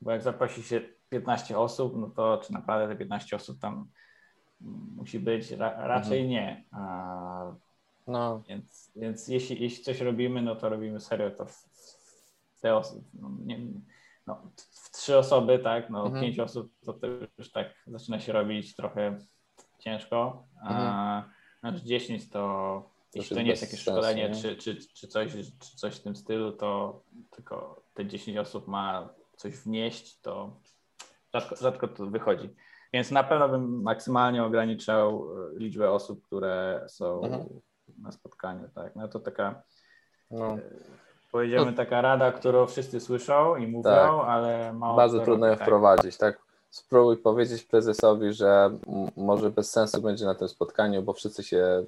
Bo 0.00 0.10
jak 0.10 0.22
zaprosi 0.22 0.62
się 0.62 0.80
15 1.08 1.58
osób, 1.58 1.96
no 1.96 2.10
to 2.10 2.40
czy 2.44 2.52
naprawdę 2.52 2.94
te 2.94 2.98
15 2.98 3.36
osób 3.36 3.58
tam 3.58 3.88
musi 4.96 5.20
być? 5.20 5.50
Ra, 5.50 5.86
raczej 5.86 6.20
mhm. 6.20 6.28
nie. 6.30 6.64
A 6.70 7.54
no. 8.06 8.42
Więc, 8.48 8.92
więc 8.96 9.28
jeśli, 9.28 9.62
jeśli 9.62 9.84
coś 9.84 10.00
robimy, 10.00 10.42
no 10.42 10.56
to 10.56 10.68
robimy 10.68 11.00
serio 11.00 11.30
to 11.30 11.46
w, 11.46 11.54
w 12.54 12.60
te 12.60 12.76
osoby, 12.76 13.02
no, 13.14 13.30
nie, 13.44 13.58
no, 14.26 14.42
w 14.84 14.90
trzy 14.90 15.18
osoby, 15.18 15.58
tak, 15.58 15.90
no 15.90 16.06
mhm. 16.06 16.24
pięć 16.24 16.38
osób, 16.38 16.72
to, 16.84 16.92
to 16.92 17.06
już 17.38 17.52
tak 17.52 17.66
zaczyna 17.86 18.20
się 18.20 18.32
robić 18.32 18.76
trochę 18.76 19.18
ciężko, 19.78 20.46
mhm. 20.62 20.80
a 20.80 21.24
znaczy 21.60 21.84
dziesięć 21.84 22.30
to 22.30 22.94
jeśli 23.14 23.36
to 23.36 23.42
nie 23.42 23.50
jest 23.50 23.62
jakieś 23.62 23.84
sensu, 23.84 24.00
szkolenie 24.00 24.34
czy, 24.34 24.56
czy, 24.56 24.76
czy, 24.76 25.08
coś, 25.08 25.32
czy 25.60 25.76
coś 25.76 25.96
w 25.96 26.02
tym 26.02 26.16
stylu, 26.16 26.52
to 26.52 27.02
tylko 27.30 27.82
te 27.94 28.06
10 28.06 28.36
osób 28.36 28.68
ma 28.68 29.08
coś 29.36 29.56
wnieść, 29.56 30.20
to 30.20 30.56
rzadko, 31.34 31.56
rzadko 31.56 31.88
to 31.88 32.06
wychodzi. 32.06 32.50
Więc 32.92 33.10
na 33.10 33.24
pewno 33.24 33.48
bym 33.48 33.82
maksymalnie 33.82 34.44
ograniczał 34.44 35.26
e, 35.54 35.58
liczbę 35.58 35.90
osób, 35.90 36.26
które 36.26 36.84
są 36.88 37.24
mhm 37.24 37.60
na 37.98 38.12
spotkaniu, 38.12 38.68
tak. 38.74 38.96
No 38.96 39.08
to 39.08 39.20
taka, 39.20 39.62
no. 40.30 40.58
Powiedziemy, 41.34 41.66
no. 41.66 41.72
taka 41.72 42.00
rada, 42.00 42.32
którą 42.32 42.66
wszyscy 42.66 43.00
słyszą 43.00 43.56
i 43.56 43.66
mówią, 43.66 43.82
tak. 43.82 44.10
ale 44.28 44.72
mało 44.72 44.96
Bardzo 44.96 45.20
trudno 45.20 45.46
ją 45.46 45.54
tak. 45.54 45.62
wprowadzić, 45.62 46.16
tak. 46.16 46.38
Spróbuj 46.70 47.16
powiedzieć 47.16 47.64
prezesowi, 47.64 48.32
że 48.32 48.70
może 49.16 49.50
bez 49.50 49.70
sensu 49.70 50.02
będzie 50.02 50.24
na 50.24 50.34
tym 50.34 50.48
spotkaniu, 50.48 51.02
bo 51.02 51.12
wszyscy 51.12 51.42
się, 51.42 51.84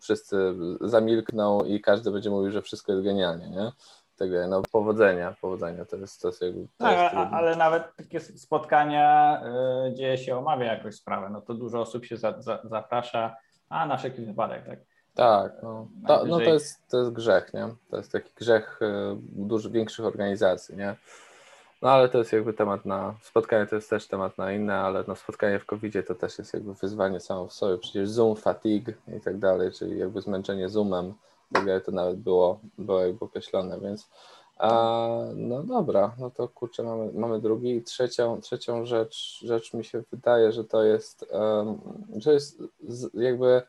wszyscy 0.00 0.54
zamilkną 0.80 1.60
i 1.60 1.80
każdy 1.80 2.10
będzie 2.10 2.30
mówił, 2.30 2.50
że 2.50 2.62
wszystko 2.62 2.92
jest 2.92 3.04
genialnie, 3.04 3.50
nie? 3.50 3.72
Tak 4.18 4.28
no 4.48 4.62
powodzenia, 4.72 5.34
powodzenia, 5.40 5.84
to 5.84 5.96
jest, 5.96 6.22
to 6.22 6.28
jest 6.28 6.42
jakby... 6.42 6.60
To 6.60 6.68
tak, 6.78 6.98
jest 6.98 7.14
ale 7.32 7.56
nawet 7.56 7.96
takie 7.96 8.20
spotkania, 8.20 9.40
y, 9.86 9.90
gdzie 9.90 10.18
się 10.18 10.38
omawia 10.38 10.74
jakąś 10.74 10.94
sprawę, 10.94 11.30
no 11.30 11.40
to 11.40 11.54
dużo 11.54 11.80
osób 11.80 12.04
się 12.04 12.16
za, 12.16 12.42
za, 12.42 12.58
zaprasza, 12.64 13.36
a 13.68 13.86
na 13.86 13.96
wszelki 13.96 14.22
wypadek, 14.22 14.66
tak? 14.66 14.78
Tak, 15.16 15.52
no 15.62 15.86
to, 16.06 16.24
no 16.24 16.36
to, 16.36 16.42
jest, 16.42 16.88
to 16.88 16.98
jest 16.98 17.12
grzech, 17.12 17.54
nie? 17.54 17.68
To 17.90 17.96
jest 17.96 18.12
taki 18.12 18.30
grzech 18.36 18.82
y, 18.82 18.86
dużo 19.22 19.70
większych 19.70 20.04
organizacji, 20.04 20.76
nie? 20.76 20.96
No 21.82 21.90
ale 21.90 22.08
to 22.08 22.18
jest 22.18 22.32
jakby 22.32 22.52
temat 22.52 22.84
na 22.84 23.14
spotkanie, 23.22 23.66
to 23.66 23.76
jest 23.76 23.90
też 23.90 24.08
temat 24.08 24.38
na 24.38 24.52
inne, 24.52 24.74
ale 24.74 25.04
no 25.08 25.16
spotkanie 25.16 25.58
w 25.58 25.66
covid 25.66 25.94
to 26.06 26.14
też 26.14 26.38
jest 26.38 26.54
jakby 26.54 26.74
wyzwanie 26.74 27.20
samo 27.20 27.46
w 27.46 27.52
sobie. 27.52 27.78
Przecież 27.78 28.08
Zoom, 28.08 28.36
fatigue 28.36 28.92
i 29.16 29.20
tak 29.20 29.38
dalej, 29.38 29.72
czyli 29.72 29.98
jakby 29.98 30.20
zmęczenie 30.20 30.68
Zoomem, 30.68 31.14
tak 31.52 31.64
dalej, 31.64 31.82
to 31.82 31.92
nawet 31.92 32.16
było, 32.16 32.60
było 32.78 33.00
jakby 33.00 33.24
określone, 33.24 33.80
więc 33.80 34.08
a, 34.58 35.08
no 35.34 35.62
dobra, 35.62 36.14
no 36.18 36.30
to 36.30 36.48
kurczę, 36.48 36.82
mamy, 36.82 37.12
mamy 37.12 37.40
drugi 37.40 37.76
i 37.76 37.82
trzecią, 37.82 38.40
trzecią 38.40 38.86
rzecz, 38.86 39.40
rzecz 39.44 39.74
mi 39.74 39.84
się 39.84 40.02
wydaje, 40.10 40.52
że 40.52 40.64
to 40.64 40.82
jest, 40.82 41.26
um, 41.32 41.78
że 42.16 42.32
jest 42.32 42.62
jakby 43.14 43.62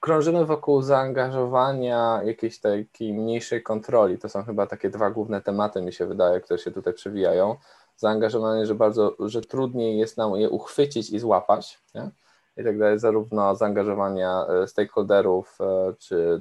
krążymy 0.00 0.44
wokół 0.44 0.82
zaangażowania 0.82 2.20
jakiejś 2.24 2.60
takiej 2.60 3.12
mniejszej 3.12 3.62
kontroli. 3.62 4.18
To 4.18 4.28
są 4.28 4.42
chyba 4.44 4.66
takie 4.66 4.90
dwa 4.90 5.10
główne 5.10 5.42
tematy, 5.42 5.82
mi 5.82 5.92
się 5.92 6.06
wydaje, 6.06 6.40
które 6.40 6.58
się 6.58 6.70
tutaj 6.70 6.94
przewijają. 6.94 7.56
Zaangażowanie, 7.96 8.66
że 8.66 8.74
bardzo, 8.74 9.16
że 9.18 9.40
trudniej 9.40 9.98
jest 9.98 10.16
nam 10.16 10.36
je 10.36 10.50
uchwycić 10.50 11.10
i 11.10 11.18
złapać, 11.18 11.78
nie? 11.94 12.10
i 12.56 12.64
tak 12.64 12.78
dalej, 12.78 12.98
zarówno 12.98 13.56
zaangażowania 13.56 14.46
e, 14.46 14.68
stakeholderów, 14.68 15.58
e, 15.60 15.94
czy 15.98 16.40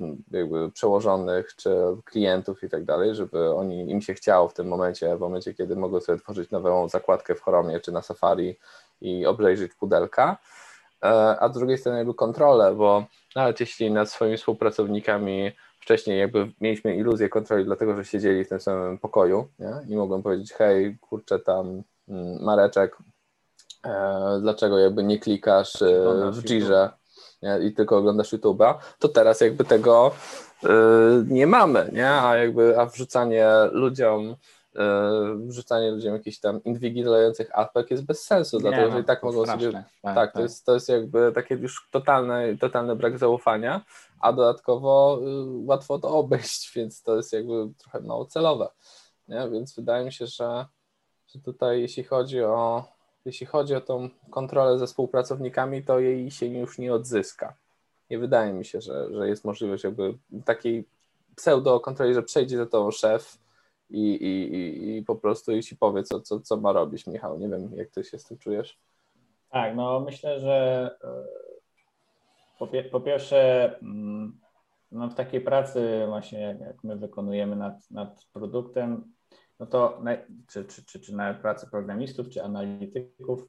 przełożonych, 0.73 1.55
czy 1.55 1.75
klientów 2.05 2.63
i 2.63 2.69
tak 2.69 2.83
dalej, 2.85 3.15
żeby 3.15 3.55
oni, 3.55 3.91
im 3.91 4.01
się 4.01 4.13
chciało 4.13 4.47
w 4.47 4.53
tym 4.53 4.67
momencie, 4.67 5.15
w 5.15 5.19
momencie, 5.19 5.53
kiedy 5.53 5.75
mogą 5.75 5.99
sobie 5.99 6.19
tworzyć 6.19 6.51
nową 6.51 6.89
zakładkę 6.89 7.35
w 7.35 7.43
Chromie, 7.43 7.79
czy 7.79 7.91
na 7.91 8.01
Safari 8.01 8.57
i 9.01 9.25
obejrzeć 9.25 9.73
pudelka, 9.73 10.37
a 11.39 11.49
z 11.49 11.57
drugiej 11.57 11.77
strony 11.77 11.97
jakby 11.97 12.13
kontrolę, 12.13 12.75
bo 12.75 13.05
nawet 13.35 13.59
jeśli 13.59 13.91
nad 13.91 14.09
swoimi 14.09 14.37
współpracownikami 14.37 15.51
wcześniej 15.79 16.19
jakby 16.19 16.51
mieliśmy 16.61 16.95
iluzję 16.95 17.29
kontroli, 17.29 17.65
dlatego 17.65 17.95
że 17.95 18.05
siedzieli 18.05 18.45
w 18.45 18.49
tym 18.49 18.59
samym 18.59 18.97
pokoju 18.97 19.47
nie? 19.59 19.73
i 19.89 19.95
mogłem 19.95 20.23
powiedzieć, 20.23 20.53
hej, 20.53 20.97
kurczę 21.01 21.39
tam 21.39 21.83
mm, 22.09 22.43
Mareczek, 22.43 22.97
e, 23.85 24.39
dlaczego 24.41 24.79
jakby 24.79 25.03
nie 25.03 25.19
klikasz 25.19 25.81
e, 25.81 26.31
w 26.31 26.43
Jirze 26.43 26.89
i 27.63 27.73
tylko 27.73 27.97
oglądasz 27.97 28.33
YouTube'a, 28.33 28.73
to 28.99 29.09
teraz 29.09 29.41
jakby 29.41 29.63
tego 29.63 30.11
e, 30.63 30.69
nie 31.27 31.47
mamy, 31.47 31.89
nie? 31.93 32.09
A 32.09 32.37
jakby 32.37 32.79
a 32.79 32.85
wrzucanie 32.85 33.47
ludziom 33.71 34.35
wrzucanie 35.35 35.91
ludziom 35.91 36.13
jakichś 36.13 36.39
tam 36.39 36.63
inwigilujących 36.63 37.59
apek 37.59 37.91
jest 37.91 38.05
bez 38.05 38.23
sensu, 38.23 38.57
nie, 38.57 38.61
dlatego 38.61 38.87
że 38.87 38.93
no, 38.93 38.99
i 38.99 39.03
tak 39.03 39.23
mogą 39.23 39.43
straszne. 39.43 39.71
sobie. 39.71 39.83
Tak, 40.01 40.15
tak, 40.15 40.31
To, 40.31 40.33
tak. 40.33 40.43
jest, 40.43 40.65
to 40.65 40.73
jest 40.73 40.89
jakby 40.89 41.31
takie 41.35 41.55
już 41.55 41.87
totalny, 41.91 42.57
totalny 42.57 42.95
brak 42.95 43.17
zaufania, 43.17 43.81
a 44.19 44.33
dodatkowo 44.33 45.19
y, 45.21 45.65
łatwo 45.65 45.99
to 45.99 46.09
obejść, 46.09 46.71
więc 46.75 47.03
to 47.03 47.15
jest 47.15 47.33
jakby 47.33 47.69
trochę 47.77 47.99
mało 47.99 48.25
celowe. 48.25 48.69
Nie? 49.27 49.49
Więc 49.49 49.75
wydaje 49.75 50.05
mi 50.05 50.11
się, 50.11 50.27
że, 50.27 50.65
że 51.27 51.39
tutaj 51.39 51.81
jeśli 51.81 52.03
chodzi 52.03 52.43
o 52.43 52.83
jeśli 53.25 53.45
chodzi 53.47 53.75
o 53.75 53.81
tą 53.81 54.09
kontrolę 54.29 54.79
ze 54.79 54.87
współpracownikami, 54.87 55.83
to 55.83 55.99
jej 55.99 56.31
się 56.31 56.45
już 56.45 56.77
nie 56.77 56.93
odzyska. 56.93 57.53
Nie 58.09 58.19
wydaje 58.19 58.53
mi 58.53 58.65
się, 58.65 58.81
że, 58.81 59.13
że 59.13 59.29
jest 59.29 59.45
możliwość 59.45 59.83
jakby 59.83 60.17
takiej 60.45 60.85
pseudo 61.35 61.79
kontroli, 61.79 62.13
że 62.13 62.23
przejdzie 62.23 62.57
za 62.57 62.65
to 62.65 62.91
szef 62.91 63.37
i, 63.93 64.23
i, 64.25 64.97
i, 64.97 65.03
po 65.03 65.15
prostu 65.15 65.51
i 65.51 65.63
ci 65.63 65.77
powie, 65.77 66.03
co, 66.03 66.21
co, 66.21 66.39
co 66.39 66.57
ma 66.57 66.71
robić, 66.71 67.07
Michał. 67.07 67.39
Nie 67.39 67.49
wiem, 67.49 67.69
jak 67.75 67.89
ty 67.89 68.03
się 68.03 68.19
z 68.19 68.25
tym 68.25 68.37
czujesz. 68.37 68.79
Tak, 69.49 69.75
no 69.75 69.99
myślę, 69.99 70.39
że 70.39 70.89
e, 71.03 71.23
po, 72.59 72.67
po 72.91 73.01
pierwsze, 73.01 73.69
mm, 73.81 74.39
no 74.91 75.09
w 75.09 75.15
takiej 75.15 75.41
pracy 75.41 76.03
właśnie 76.07 76.57
jak 76.61 76.83
my 76.83 76.95
wykonujemy 76.95 77.55
nad, 77.55 77.91
nad 77.91 78.25
produktem, 78.33 79.13
no 79.59 79.65
to 79.65 80.01
czy, 80.47 80.65
czy, 80.65 80.85
czy, 80.85 80.99
czy 80.99 81.15
na 81.15 81.33
pracy 81.33 81.67
programistów, 81.71 82.29
czy 82.29 82.43
analityków, 82.43 83.47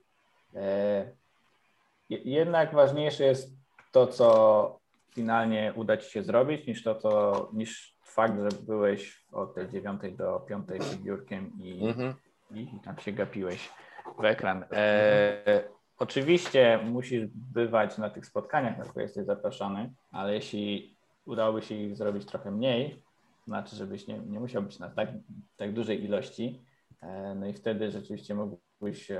e, 0.54 1.10
jednak 2.10 2.74
ważniejsze 2.74 3.24
jest 3.24 3.56
to, 3.92 4.06
co 4.06 4.80
finalnie 5.10 5.72
uda 5.76 5.96
Ci 5.96 6.10
się 6.10 6.22
zrobić, 6.22 6.66
niż 6.66 6.82
to, 6.82 6.94
to 6.94 7.50
niż 7.52 7.93
fakt, 8.14 8.34
że 8.40 8.62
byłeś 8.62 9.24
od 9.32 9.54
tej 9.54 9.68
dziewiątej 9.68 10.12
do 10.12 10.40
piątej 10.40 10.80
przed 10.80 11.02
biurkiem 11.02 11.52
i, 11.62 11.80
mm-hmm. 11.80 12.14
i, 12.50 12.80
tam 12.84 12.98
się 12.98 13.12
gapiłeś 13.12 13.70
w 14.18 14.24
ekran. 14.24 14.64
E, 14.72 15.64
oczywiście 15.98 16.80
musisz 16.84 17.26
bywać 17.34 17.98
na 17.98 18.10
tych 18.10 18.26
spotkaniach, 18.26 18.78
na 18.78 18.84
które 18.84 19.02
jesteś 19.02 19.26
zapraszany, 19.26 19.94
ale 20.12 20.34
jeśli 20.34 20.96
udałoby 21.26 21.62
się 21.62 21.74
ich 21.74 21.96
zrobić 21.96 22.26
trochę 22.26 22.50
mniej, 22.50 23.02
znaczy, 23.46 23.76
żebyś 23.76 24.06
nie, 24.06 24.18
nie 24.18 24.40
musiał 24.40 24.62
być 24.62 24.78
na 24.78 24.90
tak, 24.90 25.08
tak 25.56 25.72
dużej 25.72 26.04
ilości, 26.04 26.62
e, 27.02 27.34
no 27.34 27.46
i 27.46 27.52
wtedy 27.52 27.90
rzeczywiście 27.90 28.34
mógłbyś 28.34 29.10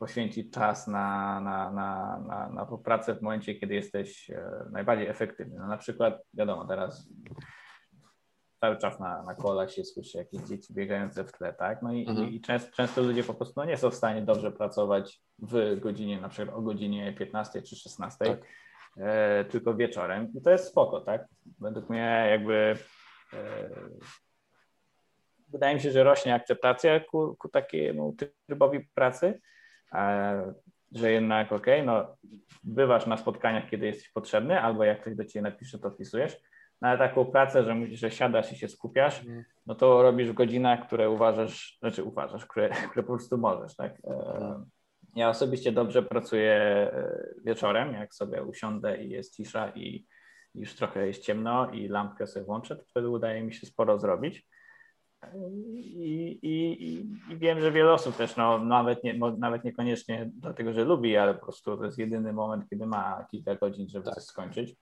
poświęcić 0.00 0.52
czas 0.52 0.86
na, 0.86 1.40
na, 1.40 1.70
na, 1.70 2.20
na, 2.28 2.48
na 2.48 2.66
pracę 2.66 3.14
w 3.14 3.22
momencie, 3.22 3.54
kiedy 3.54 3.74
jesteś 3.74 4.30
e, 4.30 4.66
najbardziej 4.70 5.08
efektywny. 5.08 5.58
No 5.58 5.66
na 5.66 5.76
przykład, 5.76 6.22
wiadomo, 6.34 6.66
teraz 6.66 7.08
cały 8.60 8.76
czas 8.76 9.00
na, 9.00 9.22
na 9.22 9.34
kolach 9.34 9.72
się 9.72 9.84
słyszy 9.84 10.18
jakieś 10.18 10.40
dzieci 10.40 10.74
biegające 10.74 11.24
w 11.24 11.32
tle, 11.32 11.52
tak? 11.52 11.82
No 11.82 11.92
i, 11.92 12.08
mhm. 12.08 12.30
i 12.30 12.40
często, 12.40 12.72
często 12.72 13.02
ludzie 13.02 13.24
po 13.24 13.34
prostu 13.34 13.54
no, 13.56 13.64
nie 13.64 13.76
są 13.76 13.90
w 13.90 13.94
stanie 13.94 14.22
dobrze 14.22 14.52
pracować 14.52 15.20
w 15.38 15.80
godzinie, 15.80 16.20
na 16.20 16.28
przykład 16.28 16.56
o 16.56 16.62
godzinie 16.62 17.12
15 17.12 17.62
czy 17.62 17.76
16, 17.76 18.24
tak. 18.24 18.38
e, 18.96 19.44
tylko 19.44 19.74
wieczorem 19.74 20.32
i 20.34 20.42
to 20.42 20.50
jest 20.50 20.68
spoko, 20.68 21.00
tak? 21.00 21.24
Według 21.58 21.90
mnie 21.90 22.26
jakby 22.30 22.76
e, 23.32 23.70
wydaje 25.48 25.74
mi 25.74 25.80
się, 25.80 25.90
że 25.90 26.04
rośnie 26.04 26.34
akceptacja 26.34 27.00
ku, 27.00 27.36
ku 27.38 27.48
takiemu 27.48 28.16
trybowi 28.46 28.80
pracy, 28.94 29.40
że 30.92 31.12
jednak 31.12 31.52
okej, 31.52 31.80
okay, 31.80 31.86
no 31.86 32.16
bywasz 32.64 33.06
na 33.06 33.16
spotkaniach, 33.16 33.70
kiedy 33.70 33.86
jesteś 33.86 34.08
potrzebny, 34.08 34.60
albo 34.60 34.84
jak 34.84 35.00
ktoś 35.00 35.14
do 35.16 35.24
ciebie 35.24 35.42
napisze, 35.42 35.78
to 35.78 35.90
wpisujesz, 35.90 36.40
no 36.82 36.88
ale 36.88 36.98
taką 36.98 37.24
pracę, 37.24 37.64
że 37.64 37.76
że 37.92 38.10
siadasz 38.10 38.52
i 38.52 38.56
się 38.56 38.68
skupiasz, 38.68 39.20
mhm. 39.20 39.44
no 39.66 39.74
to 39.74 40.02
robisz 40.02 40.28
w 40.28 40.34
godzinach, 40.34 40.86
które 40.86 41.10
uważasz, 41.10 41.76
znaczy 41.80 42.04
uważasz, 42.04 42.46
które, 42.46 42.68
które 42.90 43.02
po 43.02 43.12
prostu 43.12 43.38
możesz, 43.38 43.76
tak? 43.76 43.92
E, 44.04 44.10
mhm. 44.10 44.64
Ja 45.16 45.28
osobiście 45.28 45.72
dobrze 45.72 46.02
pracuję 46.02 46.52
e, 46.52 47.18
wieczorem, 47.44 47.92
jak 47.92 48.14
sobie 48.14 48.42
usiądę 48.42 49.04
i 49.04 49.10
jest 49.10 49.36
cisza 49.36 49.70
i 49.70 50.06
już 50.54 50.74
trochę 50.74 51.06
jest 51.06 51.22
ciemno 51.22 51.70
i 51.70 51.88
lampkę 51.88 52.26
sobie 52.26 52.46
włączę, 52.46 52.76
to 52.76 52.84
wtedy 52.84 53.08
udaje 53.08 53.42
mi 53.42 53.54
się 53.54 53.66
sporo 53.66 53.98
zrobić. 53.98 54.46
I, 55.74 56.38
i, 56.42 56.94
i 57.32 57.36
wiem, 57.38 57.60
że 57.60 57.72
wiele 57.72 57.92
osób 57.92 58.16
też, 58.16 58.36
no, 58.36 58.58
nawet, 58.58 59.04
nie, 59.04 59.18
nawet 59.38 59.64
niekoniecznie 59.64 60.30
dlatego, 60.34 60.72
że 60.72 60.84
lubi, 60.84 61.16
ale 61.16 61.34
po 61.34 61.42
prostu 61.42 61.76
to 61.76 61.84
jest 61.84 61.98
jedyny 61.98 62.32
moment, 62.32 62.68
kiedy 62.70 62.86
ma 62.86 63.26
kilka 63.30 63.54
godzin, 63.54 63.88
żeby 63.88 64.04
tak. 64.04 64.14
coś 64.14 64.24
skończyć. 64.24 64.76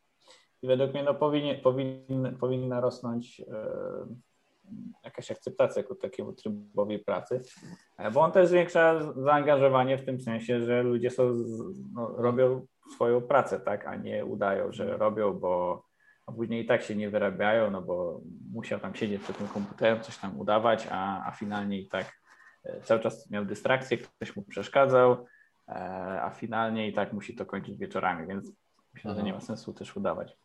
I 0.62 0.66
według 0.66 0.92
mnie 0.92 1.02
no, 1.02 1.14
powinien, 1.14 1.60
powin, 1.60 2.36
powinna 2.40 2.80
rosnąć 2.80 3.40
e, 3.40 3.44
jakaś 5.04 5.30
akceptacja 5.30 5.82
ku 5.82 5.94
takiemu 5.94 6.32
trybowi 6.32 6.98
pracy, 6.98 7.40
bo 8.14 8.20
on 8.20 8.32
też 8.32 8.48
zwiększa 8.48 9.12
zaangażowanie 9.12 9.98
w 9.98 10.04
tym 10.04 10.20
sensie, 10.20 10.62
że 10.62 10.82
ludzie 10.82 11.10
są, 11.10 11.34
no, 11.94 12.08
robią 12.16 12.66
swoją 12.94 13.20
pracę, 13.20 13.60
tak, 13.60 13.86
a 13.86 13.96
nie 13.96 14.24
udają, 14.24 14.72
że 14.72 14.96
robią, 14.96 15.32
bo 15.32 15.82
a 16.28 16.32
później 16.32 16.64
i 16.64 16.66
tak 16.66 16.82
się 16.82 16.96
nie 16.96 17.10
wyrabiają, 17.10 17.70
no 17.70 17.82
bo 17.82 18.20
musiał 18.52 18.80
tam 18.80 18.94
siedzieć 18.94 19.22
przed 19.22 19.38
tym 19.38 19.48
komputerem, 19.48 20.00
coś 20.00 20.18
tam 20.18 20.40
udawać, 20.40 20.88
a, 20.90 21.26
a 21.26 21.30
finalnie 21.30 21.80
i 21.80 21.88
tak 21.88 22.12
e, 22.64 22.80
cały 22.80 23.00
czas 23.00 23.30
miał 23.30 23.44
dystrakcję, 23.44 23.98
ktoś 23.98 24.36
mu 24.36 24.42
przeszkadzał, 24.42 25.26
a 26.22 26.30
finalnie 26.30 26.88
i 26.88 26.92
tak 26.92 27.12
musi 27.12 27.34
to 27.34 27.46
kończyć 27.46 27.78
wieczorami, 27.78 28.26
więc 28.26 28.52
myślę, 28.94 29.14
że 29.14 29.22
nie 29.22 29.32
ma 29.32 29.40
sensu 29.40 29.72
też 29.72 29.96
udawać. 29.96 30.36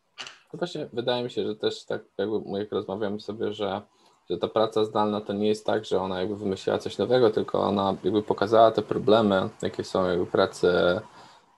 To 0.51 0.57
właśnie 0.57 0.87
wydaje 0.93 1.23
mi 1.23 1.29
się, 1.29 1.47
że 1.47 1.55
też 1.55 1.85
tak 1.85 2.01
jakby 2.17 2.59
jak 2.59 2.71
rozmawiamy 2.71 3.19
sobie, 3.19 3.53
że, 3.53 3.81
że 4.29 4.37
ta 4.37 4.47
praca 4.47 4.85
zdalna 4.85 5.21
to 5.21 5.33
nie 5.33 5.47
jest 5.47 5.65
tak, 5.65 5.85
że 5.85 6.01
ona 6.01 6.19
jakby 6.19 6.35
wymyśliła 6.35 6.77
coś 6.77 6.97
nowego, 6.97 7.29
tylko 7.29 7.59
ona 7.59 7.95
jakby 8.03 8.23
pokazała 8.23 8.71
te 8.71 8.81
problemy, 8.81 9.49
jakie 9.61 9.83
są 9.83 10.09
jakby 10.09 10.25
pracy, 10.25 10.69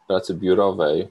pracy 0.08 0.34
biurowej, 0.34 1.08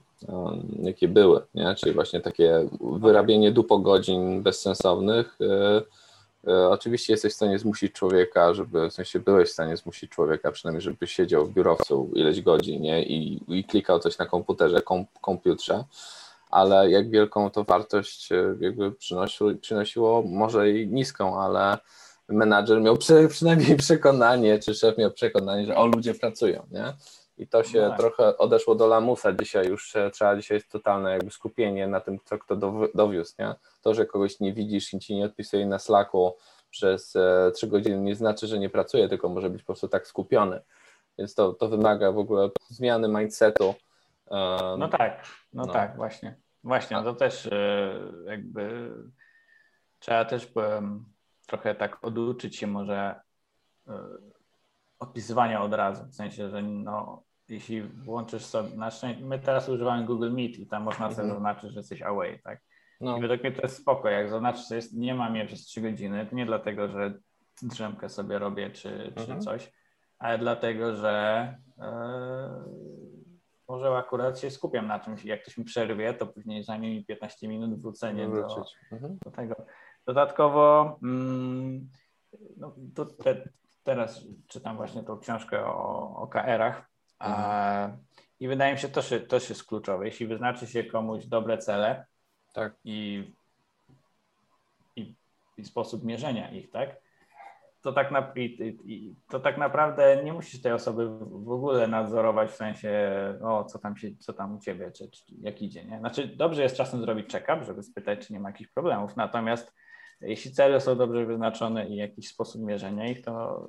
jakie 0.82 1.08
były, 1.08 1.42
nie? 1.54 1.74
czyli 1.74 1.92
właśnie 1.92 2.20
takie 2.20 2.68
wyrabienie 2.80 3.52
dupogodzin 3.52 4.42
bezsensownych. 4.42 5.38
Y, 5.40 6.50
y, 6.50 6.68
oczywiście 6.68 7.12
jesteś 7.12 7.32
w 7.32 7.36
stanie 7.36 7.58
zmusić 7.58 7.92
człowieka, 7.92 8.54
żeby, 8.54 8.90
w 8.90 8.92
sensie 8.92 9.20
byłeś 9.20 9.48
w 9.48 9.52
stanie 9.52 9.76
zmusić 9.76 10.10
człowieka, 10.10 10.52
przynajmniej 10.52 10.82
żeby 10.82 11.06
siedział 11.06 11.46
w 11.46 11.52
biurowcu 11.52 12.10
ileś 12.14 12.42
godzin 12.42 12.82
nie? 12.82 13.02
I, 13.02 13.40
i 13.48 13.64
klikał 13.64 14.00
coś 14.00 14.18
na 14.18 14.26
komputerze, 14.26 14.82
kom, 14.82 15.04
komputerze 15.20 15.84
ale 16.54 16.90
jak 16.90 17.10
wielką 17.10 17.50
to 17.50 17.64
wartość 17.64 18.32
e, 18.32 18.56
jakby 18.60 18.92
przynosiło, 18.92 19.50
przynosiło 19.60 20.22
może 20.22 20.70
i 20.70 20.88
niską, 20.88 21.40
ale 21.40 21.78
menadżer 22.28 22.80
miał 22.80 22.96
przy, 22.96 23.28
przynajmniej 23.28 23.76
przekonanie, 23.76 24.58
czy 24.58 24.74
szef 24.74 24.98
miał 24.98 25.10
przekonanie, 25.10 25.66
że 25.66 25.76
o 25.76 25.86
ludzie 25.86 26.14
pracują, 26.14 26.66
nie? 26.70 26.92
I 27.38 27.46
to 27.46 27.64
się 27.64 27.80
no 27.80 27.96
trochę 27.96 28.38
odeszło 28.38 28.74
do 28.74 28.86
lamusa 28.86 29.32
dzisiaj, 29.32 29.68
już 29.68 29.94
trzeba 30.12 30.36
dzisiaj 30.36 30.56
jest 30.56 30.70
totalne 30.70 31.12
jakby 31.12 31.30
skupienie 31.30 31.86
na 31.86 32.00
tym, 32.00 32.18
co 32.24 32.38
kto 32.38 32.56
dowiózł, 32.94 33.34
nie? 33.38 33.54
To, 33.82 33.94
że 33.94 34.06
kogoś 34.06 34.40
nie 34.40 34.52
widzisz 34.52 34.94
i 34.94 34.98
ci 34.98 35.14
nie 35.14 35.24
odpisuje 35.24 35.66
na 35.66 35.78
Slacku 35.78 36.36
przez 36.70 37.16
e, 37.16 37.50
trzy 37.54 37.66
godziny 37.66 37.96
nie 37.96 38.14
znaczy, 38.14 38.46
że 38.46 38.58
nie 38.58 38.70
pracuje, 38.70 39.08
tylko 39.08 39.28
może 39.28 39.50
być 39.50 39.62
po 39.62 39.66
prostu 39.66 39.88
tak 39.88 40.06
skupiony. 40.06 40.60
Więc 41.18 41.34
to, 41.34 41.52
to 41.52 41.68
wymaga 41.68 42.12
w 42.12 42.18
ogóle 42.18 42.50
zmiany 42.68 43.08
mindsetu. 43.08 43.74
Um, 44.26 44.80
no 44.80 44.88
tak, 44.88 45.24
no, 45.52 45.64
no, 45.66 45.72
tak, 45.72 45.96
właśnie. 45.96 46.34
Właśnie, 46.64 47.02
to 47.02 47.14
też 47.14 47.46
e, 47.46 48.00
jakby 48.26 48.90
trzeba 49.98 50.24
też 50.24 50.52
trochę 51.46 51.74
tak 51.74 52.04
oduczyć 52.04 52.56
się 52.56 52.66
może 52.66 53.20
e, 53.88 53.92
odpisywania 55.04 55.62
od 55.62 55.74
razu, 55.74 56.04
w 56.06 56.14
sensie, 56.14 56.50
że 56.50 56.62
no, 56.62 57.22
jeśli 57.48 57.82
włączysz 57.82 58.44
sobie, 58.44 58.68
znaczy 58.68 59.16
my 59.20 59.38
teraz 59.38 59.68
używamy 59.68 60.06
Google 60.06 60.30
Meet 60.32 60.58
i 60.58 60.66
tam 60.66 60.82
można 60.82 61.10
sobie 61.10 61.22
mhm. 61.22 61.30
zaznaczyć, 61.30 61.72
że 61.72 61.80
jesteś 61.80 62.02
away, 62.02 62.40
tak? 62.44 62.60
No. 63.00 63.18
I 63.18 63.20
według 63.20 63.42
mnie 63.42 63.52
to 63.52 63.62
jest 63.62 63.76
spoko, 63.76 64.08
jak 64.08 64.30
zaznaczysz, 64.30 64.68
że 64.68 64.76
jest, 64.76 64.94
nie 64.94 65.14
mam 65.14 65.32
mnie 65.32 65.46
przez 65.46 65.64
3 65.64 65.80
godziny, 65.80 66.26
to 66.26 66.36
nie 66.36 66.46
dlatego, 66.46 66.88
że 66.88 67.14
drzemkę 67.62 68.08
sobie 68.08 68.38
robię 68.38 68.70
czy, 68.70 69.12
czy 69.16 69.20
mhm. 69.20 69.40
coś, 69.40 69.72
ale 70.18 70.38
dlatego, 70.38 70.96
że 70.96 71.56
yy, 71.78 71.84
może 73.68 73.96
akurat 73.96 74.38
się 74.38 74.50
skupiam 74.50 74.86
na 74.86 75.00
czymś 75.00 75.24
jak 75.24 75.42
ktoś 75.42 75.58
mi 75.58 75.64
przerwie, 75.64 76.14
to 76.14 76.26
później 76.26 76.64
zajmie 76.64 76.90
mi 76.90 77.04
15 77.04 77.48
minut 77.48 77.80
wrócenie 77.80 78.28
do, 78.28 78.66
mhm. 78.92 79.18
do, 79.24 79.30
tego. 79.30 79.54
Dodatkowo 80.06 80.98
mm, 81.02 81.88
no, 82.56 82.74
to 82.94 83.06
te, 83.06 83.48
teraz 83.84 84.24
czytam 84.48 84.76
właśnie 84.76 85.02
tą 85.02 85.18
książkę 85.18 85.66
o, 85.66 86.16
o 86.16 86.26
KR-ach 86.26 86.90
mhm. 87.20 87.98
i 88.40 88.48
wydaje 88.48 88.72
mi 88.72 88.78
się, 88.78 88.88
to 88.88 89.02
też 89.28 89.48
jest 89.48 89.64
kluczowe. 89.64 90.06
Jeśli 90.06 90.26
wyznaczy 90.26 90.66
się 90.66 90.84
komuś 90.84 91.26
dobre 91.26 91.58
cele 91.58 92.06
tak. 92.54 92.74
i, 92.84 93.32
i, 94.96 95.14
i 95.56 95.64
sposób 95.64 96.04
mierzenia 96.04 96.50
ich, 96.50 96.70
tak, 96.70 96.96
to 97.84 97.92
tak, 97.92 98.10
na, 98.10 98.32
to 99.28 99.40
tak 99.40 99.58
naprawdę 99.58 100.24
nie 100.24 100.32
musisz 100.32 100.62
tej 100.62 100.72
osoby 100.72 101.18
w 101.18 101.50
ogóle 101.50 101.86
nadzorować 101.86 102.50
w 102.50 102.54
sensie, 102.54 102.90
o 103.42 103.64
co 103.64 103.78
tam, 103.78 103.96
się, 103.96 104.16
co 104.16 104.32
tam 104.32 104.56
u 104.56 104.60
ciebie, 104.60 104.90
czy, 104.90 105.10
czy 105.10 105.22
jak 105.40 105.62
idzie. 105.62 105.84
Nie? 105.84 105.98
Znaczy, 105.98 106.26
dobrze 106.28 106.62
jest 106.62 106.76
czasem 106.76 107.00
zrobić 107.00 107.32
check-up, 107.32 107.64
żeby 107.64 107.82
spytać, 107.82 108.26
czy 108.26 108.32
nie 108.32 108.40
ma 108.40 108.48
jakichś 108.48 108.70
problemów. 108.70 109.16
Natomiast 109.16 109.74
jeśli 110.26 110.52
cele 110.52 110.80
są 110.80 110.96
dobrze 110.96 111.26
wyznaczone 111.26 111.88
i 111.88 111.96
jakiś 111.96 112.28
sposób 112.28 112.62
mierzenia 112.62 113.08
ich, 113.08 113.22
to 113.22 113.66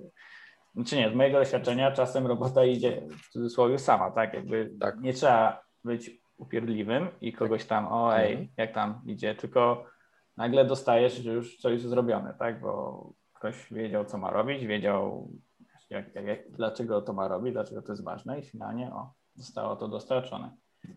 znaczy 0.76 0.98
nie, 0.98 1.10
z 1.10 1.14
mojego 1.14 1.40
doświadczenia 1.40 1.92
czasem 1.92 2.28
robota 2.28 2.66
idzie 2.66 3.02
w 3.24 3.30
cudzysłowie 3.30 3.80
sama, 3.80 4.12
tak? 4.12 4.34
Jakby 4.34 4.74
tak. 4.80 5.00
nie 5.00 5.14
trzeba 5.14 5.64
być 5.84 6.12
upierdliwym 6.38 7.08
i 7.22 7.34
kogoś 7.34 7.66
tam, 7.66 7.88
o 7.88 8.18
ej, 8.18 8.32
mhm. 8.32 8.50
jak 8.58 8.74
tam 8.74 9.02
idzie, 9.06 9.36
tylko 9.36 9.86
nagle 10.38 10.66
dostajesz, 10.66 11.14
że 11.14 11.34
już 11.34 11.58
coś 11.58 11.74
jest 11.74 11.86
zrobione, 11.86 12.36
tak? 12.40 12.62
Bo 12.62 13.14
ktoś 13.34 13.74
wiedział, 13.74 14.06
co 14.06 14.18
ma 14.18 14.32
robić, 14.32 14.66
wiedział, 14.66 15.30
jak, 15.90 16.16
jak, 16.16 16.26
jak, 16.26 16.52
dlaczego 16.52 17.02
to 17.02 17.14
ma 17.14 17.28
robić, 17.28 17.54
dlaczego 17.54 17.82
to 17.82 17.92
jest 17.92 18.04
ważne 18.04 18.40
i 18.40 18.44
finalnie 18.44 18.94
o, 18.94 19.14
zostało 19.36 19.76
to 19.76 19.88
dostarczone. 19.88 20.52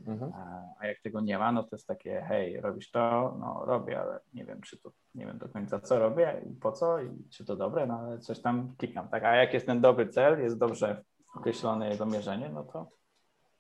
Mhm. 0.07 0.33
A 0.79 0.87
jak 0.87 1.01
tego 1.01 1.21
nie 1.21 1.39
ma, 1.39 1.53
no 1.53 1.63
to 1.63 1.69
jest 1.73 1.87
takie, 1.87 2.25
hej, 2.29 2.61
robisz 2.61 2.91
to, 2.91 3.37
no 3.41 3.63
robię, 3.67 4.01
ale 4.01 4.21
nie 4.35 4.45
wiem, 4.45 4.61
czy 4.61 4.79
to, 4.79 4.91
nie 5.15 5.27
wiem 5.27 5.39
do 5.39 5.49
końca, 5.49 5.81
co 5.81 5.99
robię 5.99 6.43
i 6.51 6.55
po 6.55 6.73
co 6.73 7.01
i 7.01 7.11
czy 7.31 7.45
to 7.45 7.57
dobre, 7.57 7.87
no 7.87 7.99
ale 7.99 8.19
coś 8.19 8.41
tam 8.41 8.75
klikam, 8.79 9.09
tak? 9.09 9.25
A 9.25 9.37
jak 9.37 9.55
jest 9.55 9.67
ten 9.67 9.81
dobry 9.81 10.09
cel, 10.09 10.41
jest 10.41 10.59
dobrze 10.59 11.03
określone 11.37 11.91
jego 11.91 12.07
mierzenie, 12.07 12.51
no 12.55 12.65
to, 12.65 12.87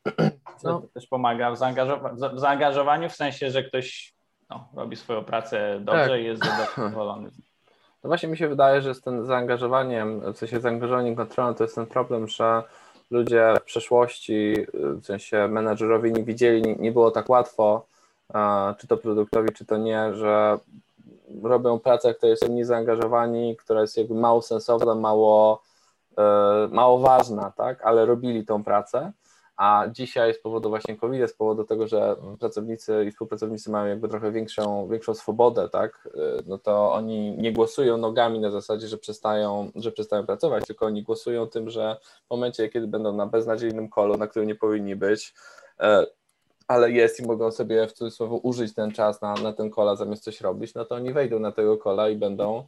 no. 0.64 0.80
to 0.80 0.88
też 0.94 1.06
pomaga 1.06 1.50
w, 1.50 1.58
zaangażowa- 1.58 2.34
w 2.34 2.38
zaangażowaniu, 2.38 3.08
w 3.08 3.16
sensie, 3.16 3.50
że 3.50 3.62
ktoś 3.62 4.14
no, 4.50 4.68
robi 4.74 4.96
swoją 4.96 5.24
pracę 5.24 5.80
dobrze 5.80 6.08
tak. 6.08 6.20
i 6.20 6.24
jest 6.24 6.42
zadowolony. 6.44 7.30
No 8.04 8.08
właśnie 8.08 8.28
mi 8.28 8.36
się 8.36 8.48
wydaje, 8.48 8.82
że 8.82 8.94
z 8.94 9.00
tym 9.00 9.26
zaangażowaniem, 9.26 10.32
w 10.32 10.38
sensie 10.38 10.60
zaangażowaniem 10.60 11.16
kontrolą 11.16 11.54
to 11.54 11.64
jest 11.64 11.74
ten 11.74 11.86
problem, 11.86 12.28
że 12.28 12.62
ludzie 13.10 13.54
w 13.60 13.64
przeszłości, 13.64 14.54
w 14.74 15.06
sensie 15.06 15.48
menadżerowie 15.48 16.10
nie 16.10 16.22
widzieli, 16.22 16.62
nie, 16.62 16.74
nie 16.74 16.92
było 16.92 17.10
tak 17.10 17.28
łatwo, 17.28 17.86
czy 18.78 18.86
to 18.86 18.96
produktowi, 18.96 19.48
czy 19.52 19.64
to 19.64 19.76
nie, 19.76 20.14
że 20.14 20.58
robią 21.42 21.78
pracę, 21.78 22.14
która 22.14 22.30
jest 22.30 22.48
mniej 22.48 22.64
zaangażowani, 22.64 23.56
która 23.56 23.80
jest 23.80 23.96
jakby 23.96 24.14
mało 24.14 24.42
sensowna, 24.42 24.94
mało, 24.94 25.62
e, 26.18 26.22
mało 26.72 26.98
ważna, 26.98 27.52
tak, 27.56 27.82
ale 27.82 28.06
robili 28.06 28.46
tą 28.46 28.64
pracę 28.64 29.12
a 29.58 29.84
dzisiaj 29.92 30.34
z 30.34 30.38
powodu 30.38 30.68
właśnie 30.68 30.96
COVID, 30.96 31.30
z 31.30 31.34
powodu 31.34 31.64
tego, 31.64 31.86
że 31.86 32.16
pracownicy 32.40 33.04
i 33.08 33.10
współpracownicy 33.10 33.70
mają 33.70 33.86
jakby 33.86 34.08
trochę 34.08 34.32
większą, 34.32 34.88
większą 34.88 35.14
swobodę, 35.14 35.68
tak, 35.68 36.08
no 36.46 36.58
to 36.58 36.92
oni 36.92 37.30
nie 37.38 37.52
głosują 37.52 37.96
nogami 37.96 38.40
na 38.40 38.50
zasadzie, 38.50 38.88
że 38.88 38.98
przestają, 38.98 39.70
że 39.74 39.92
przestają 39.92 40.26
pracować, 40.26 40.66
tylko 40.66 40.86
oni 40.86 41.02
głosują 41.02 41.46
tym, 41.46 41.70
że 41.70 41.96
w 42.26 42.30
momencie, 42.30 42.68
kiedy 42.68 42.86
będą 42.86 43.12
na 43.12 43.26
beznadziejnym 43.26 43.88
kolu, 43.88 44.16
na 44.16 44.26
którym 44.26 44.48
nie 44.48 44.54
powinni 44.54 44.96
być, 44.96 45.34
e, 45.80 46.06
ale 46.68 46.90
jest 46.90 47.20
i 47.20 47.26
mogą 47.26 47.50
sobie 47.50 47.86
w 47.86 47.92
cudzysłowie 47.92 48.40
użyć 48.42 48.74
ten 48.74 48.92
czas 48.92 49.22
na, 49.22 49.34
na 49.34 49.52
ten 49.52 49.70
kola 49.70 49.96
zamiast 49.96 50.24
coś 50.24 50.40
robić, 50.40 50.74
no 50.74 50.84
to 50.84 50.94
oni 50.94 51.12
wejdą 51.12 51.38
na 51.38 51.52
tego 51.52 51.76
kola 51.76 52.08
i 52.08 52.16
będą 52.16 52.64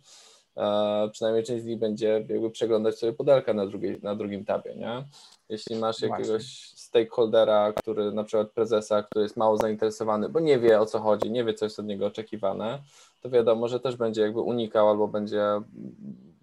e, 0.56 1.08
przynajmniej 1.12 1.44
część 1.44 1.62
z 1.62 1.66
nich 1.66 1.78
będzie 1.78 2.24
jakby 2.28 2.50
przeglądać 2.50 2.98
sobie 2.98 3.12
pudelka 3.12 3.54
na, 3.54 3.66
drugiej, 3.66 4.00
na 4.02 4.14
drugim 4.14 4.44
tabie, 4.44 4.74
nie? 4.76 5.04
Jeśli 5.50 5.76
masz 5.76 6.02
jakiegoś 6.02 6.72
stakeholdera, 6.90 7.72
który 7.72 8.12
na 8.12 8.24
przykład 8.24 8.50
prezesa, 8.50 9.02
który 9.02 9.22
jest 9.22 9.36
mało 9.36 9.56
zainteresowany, 9.56 10.28
bo 10.28 10.40
nie 10.40 10.58
wie 10.58 10.80
o 10.80 10.86
co 10.86 11.00
chodzi, 11.00 11.30
nie 11.30 11.44
wie 11.44 11.54
co 11.54 11.66
jest 11.66 11.78
od 11.78 11.86
niego 11.86 12.06
oczekiwane, 12.06 12.78
to 13.20 13.30
wiadomo, 13.30 13.68
że 13.68 13.80
też 13.80 13.96
będzie 13.96 14.22
jakby 14.22 14.40
unikał 14.40 14.88
albo 14.88 15.08
będzie, 15.08 15.44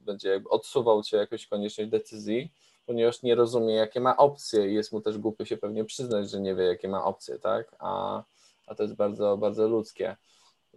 będzie 0.06 0.30
jakby 0.30 0.50
odsuwał 0.50 1.04
cię 1.04 1.18
jakoś 1.18 1.48
konieczność 1.48 1.90
decyzji, 1.90 2.52
ponieważ 2.86 3.24
nie 3.24 3.36
rozumie 3.36 3.74
jakie 3.74 4.00
ma 4.00 4.18
opcje 4.18 4.72
i 4.72 4.74
jest 4.74 4.92
mu 4.92 5.02
też 5.02 5.18
głupio 5.18 5.46
się 5.46 5.58
pewnie 5.58 5.86
przyznać, 5.86 6.30
że 6.30 6.42
nie 6.42 6.56
wie 6.56 6.64
jakie 6.64 6.88
ma 6.88 7.04
opcje, 7.04 7.40
tak? 7.40 7.76
A, 7.80 8.24
a 8.68 8.76
to 8.76 8.84
jest 8.84 8.96
bardzo, 8.96 9.38
bardzo 9.38 9.68
ludzkie. 9.68 10.16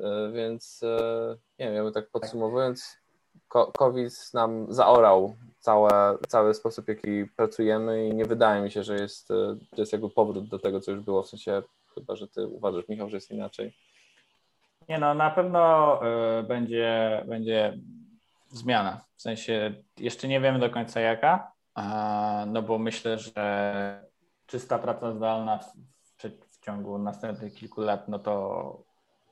E, 0.01 0.33
więc 0.33 0.83
e, 0.83 1.37
nie 1.59 1.73
wiem, 1.73 1.85
ja 1.85 1.91
tak 1.91 2.11
podsumowując, 2.11 2.97
COVID 3.49 4.35
nam 4.35 4.67
zaorał 4.69 5.37
całe, 5.59 6.19
cały 6.29 6.55
sposób, 6.55 6.89
jaki 6.89 7.27
pracujemy 7.37 8.09
i 8.09 8.15
nie 8.15 8.25
wydaje 8.25 8.63
mi 8.63 8.71
się, 8.71 8.83
że 8.83 8.95
jest, 8.95 9.31
e, 9.31 9.35
to 9.71 9.83
jest 9.83 9.93
jakby 9.93 10.11
powrót 10.11 10.49
do 10.49 10.59
tego, 10.59 10.81
co 10.81 10.91
już 10.91 11.01
było, 11.01 11.23
w 11.23 11.29
sensie 11.29 11.63
chyba, 11.95 12.17
że 12.17 12.29
ty 12.29 12.47
uważasz, 12.47 12.89
Michał, 12.89 13.11
że 13.11 13.17
jest 13.17 13.31
inaczej. 13.31 13.73
Nie 14.89 14.99
no, 14.99 15.15
na 15.15 15.31
pewno 15.31 16.01
y, 16.39 16.43
będzie, 16.43 17.23
będzie 17.29 17.79
zmiana, 18.49 19.01
w 19.17 19.23
sensie 19.23 19.75
jeszcze 19.97 20.29
nie 20.29 20.41
wiemy 20.41 20.59
do 20.59 20.71
końca 20.71 21.01
jaka, 21.01 21.53
no 22.47 22.63
bo 22.63 22.79
myślę, 22.79 23.19
że 23.19 24.05
czysta 24.47 24.79
praca 24.79 25.13
zdalna 25.13 25.59
w, 25.59 25.73
w, 26.03 26.57
w 26.57 26.61
ciągu 26.61 26.99
następnych 26.99 27.55
kilku 27.55 27.81
lat, 27.81 28.09
no 28.09 28.19
to 28.19 28.83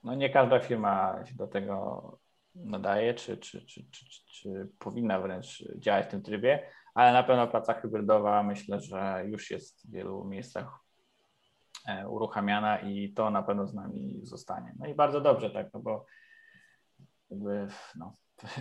no 0.05 0.15
nie 0.15 0.31
każda 0.31 0.61
firma 0.61 1.19
się 1.25 1.35
do 1.35 1.47
tego 1.47 2.19
nadaje, 2.55 3.15
czy, 3.15 3.37
czy, 3.37 3.67
czy, 3.67 3.91
czy, 3.91 4.27
czy, 4.27 4.69
powinna 4.79 5.21
wręcz 5.21 5.65
działać 5.77 6.07
w 6.07 6.11
tym 6.11 6.23
trybie, 6.23 6.71
ale 6.95 7.13
na 7.13 7.23
pewno 7.23 7.49
praca 7.49 7.75
hybrydowa 7.75 8.43
myślę, 8.43 8.81
że 8.81 9.25
już 9.27 9.51
jest 9.51 9.87
w 9.87 9.91
wielu 9.91 10.25
miejscach 10.25 10.79
e, 11.87 12.09
uruchamiana 12.09 12.79
i 12.79 13.13
to 13.13 13.31
na 13.31 13.43
pewno 13.43 13.67
z 13.67 13.75
nami 13.75 14.21
zostanie. 14.23 14.75
No 14.79 14.87
i 14.87 14.95
bardzo 14.95 15.21
dobrze, 15.21 15.51
tak, 15.51 15.67
no 15.75 15.81
bo 15.81 16.07
jakby 17.31 17.69
no, 17.97 18.13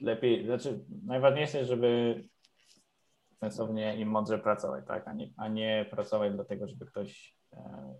lepiej, 0.00 0.46
znaczy 0.46 0.84
najważniejsze 1.06 1.58
jest, 1.58 1.70
żeby 1.70 2.22
sensownie 3.40 3.96
i 3.96 4.06
mądrze 4.06 4.38
pracować, 4.38 4.86
tak, 4.86 5.08
a 5.08 5.12
nie, 5.12 5.30
a 5.36 5.48
nie 5.48 5.86
pracować 5.90 6.32
dlatego, 6.34 6.68
żeby 6.68 6.86
ktoś 6.86 7.36
e, 7.52 7.94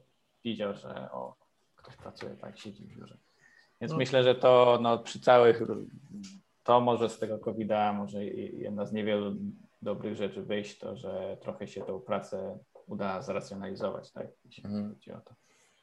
widział, 0.44 0.74
że 0.74 1.10
o, 1.12 1.36
ktoś 1.76 1.96
pracuje, 1.96 2.36
tak, 2.36 2.58
siedzi 2.58 2.84
w 2.84 2.88
biurze. 2.88 3.18
Więc 3.82 3.92
no. 3.92 3.98
myślę, 3.98 4.22
że 4.22 4.34
to 4.34 4.78
no, 4.82 4.98
przy 4.98 5.20
całych, 5.20 5.62
to 6.64 6.80
może 6.80 7.08
z 7.08 7.18
tego 7.18 7.38
COVID-a, 7.38 7.92
może 7.92 8.24
jedna 8.24 8.86
z 8.86 8.92
niewielu 8.92 9.36
dobrych 9.82 10.16
rzeczy 10.16 10.42
wyjść, 10.42 10.78
to 10.78 10.96
że 10.96 11.36
trochę 11.40 11.66
się 11.66 11.82
tą 11.82 12.00
pracę 12.00 12.58
uda 12.86 13.22
zracjonalizować, 13.22 14.10
tak? 14.12 14.26
Jeśli 14.44 14.64
mhm. 14.64 14.94
chodzi 14.94 15.12
o 15.12 15.20
to. 15.20 15.34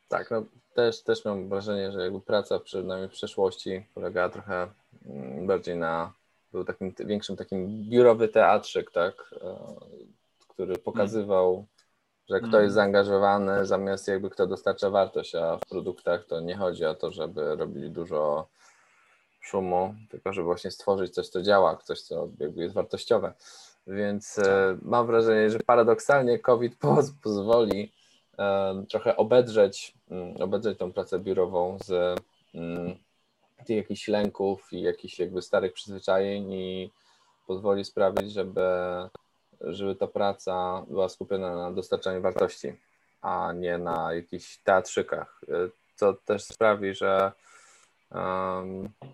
Tak, 0.08 0.32
no 0.32 0.44
też, 0.74 1.04
też 1.04 1.26
mam 1.26 1.50
wrażenie, 1.50 1.92
że 1.92 2.02
jakby 2.02 2.22
praca 2.22 2.60
przynajmniej 2.60 3.10
w 3.10 3.14
przeszłości 3.14 3.86
polegała 3.94 4.30
trochę 4.30 4.68
mm, 5.06 5.48
bardziej 5.48 5.78
na, 5.78 6.14
był 6.52 6.66
takim 6.66 6.94
większym 7.00 7.36
takim 7.36 7.90
biurowy 7.90 8.28
teatrzyk, 8.28 8.92
tak, 8.92 9.36
e, 9.42 9.56
który 10.48 10.78
pokazywał 10.78 11.66
że 12.30 12.40
kto 12.40 12.48
jest 12.48 12.58
mm. 12.58 12.72
zaangażowany, 12.72 13.66
zamiast 13.66 14.08
jakby 14.08 14.30
kto 14.30 14.48
dostarcza 14.48 14.90
wartość, 14.90 15.36
a 15.36 15.58
w 15.58 15.70
produktach 15.70 16.26
to 16.26 16.40
nie 16.40 16.56
chodzi 16.56 16.86
o 16.86 16.96
to, 16.96 17.12
żeby 17.12 17.56
robili 17.56 17.92
dużo 17.92 18.48
szumu, 19.42 19.96
tylko 20.10 20.34
żeby 20.34 20.46
właśnie 20.46 20.72
stworzyć 20.72 21.14
coś, 21.14 21.30
co 21.30 21.42
działa, 21.42 21.78
coś, 21.78 22.02
co 22.02 22.30
jakby 22.40 22.62
jest 22.62 22.76
wartościowe. 22.76 23.34
Więc 23.88 24.40
e, 24.40 24.78
mam 24.82 25.08
wrażenie, 25.08 25.50
że 25.50 25.60
paradoksalnie 25.60 26.40
COVID 26.40 26.76
pozwoli 27.24 27.92
e, 28.40 28.84
trochę 28.90 29.18
obedrzeć, 29.18 29.94
mm, 30.12 30.42
obedrzeć 30.42 30.78
tą 30.78 30.94
pracę 30.94 31.20
biurową 31.20 31.78
z 31.84 32.20
mm, 32.56 32.96
tych 33.66 33.78
jakichś 33.78 34.08
lęków 34.08 34.74
i 34.74 34.82
jakichś 34.82 35.20
jakby 35.20 35.42
starych 35.42 35.74
przyzwyczajeń 35.74 36.54
i 36.54 36.92
pozwoli 37.48 37.86
sprawić, 37.86 38.32
żeby 38.32 38.62
żeby 39.62 39.96
ta 39.96 40.08
praca 40.08 40.86
była 40.88 41.10
skupiona 41.10 41.56
na 41.56 41.72
dostarczaniu 41.72 42.22
wartości, 42.22 42.76
a 43.22 43.54
nie 43.54 43.78
na 43.78 44.14
jakichś 44.14 44.58
teatrzykach, 44.58 45.42
co 45.96 46.14
też 46.14 46.44
sprawi, 46.44 46.96
że 46.96 47.32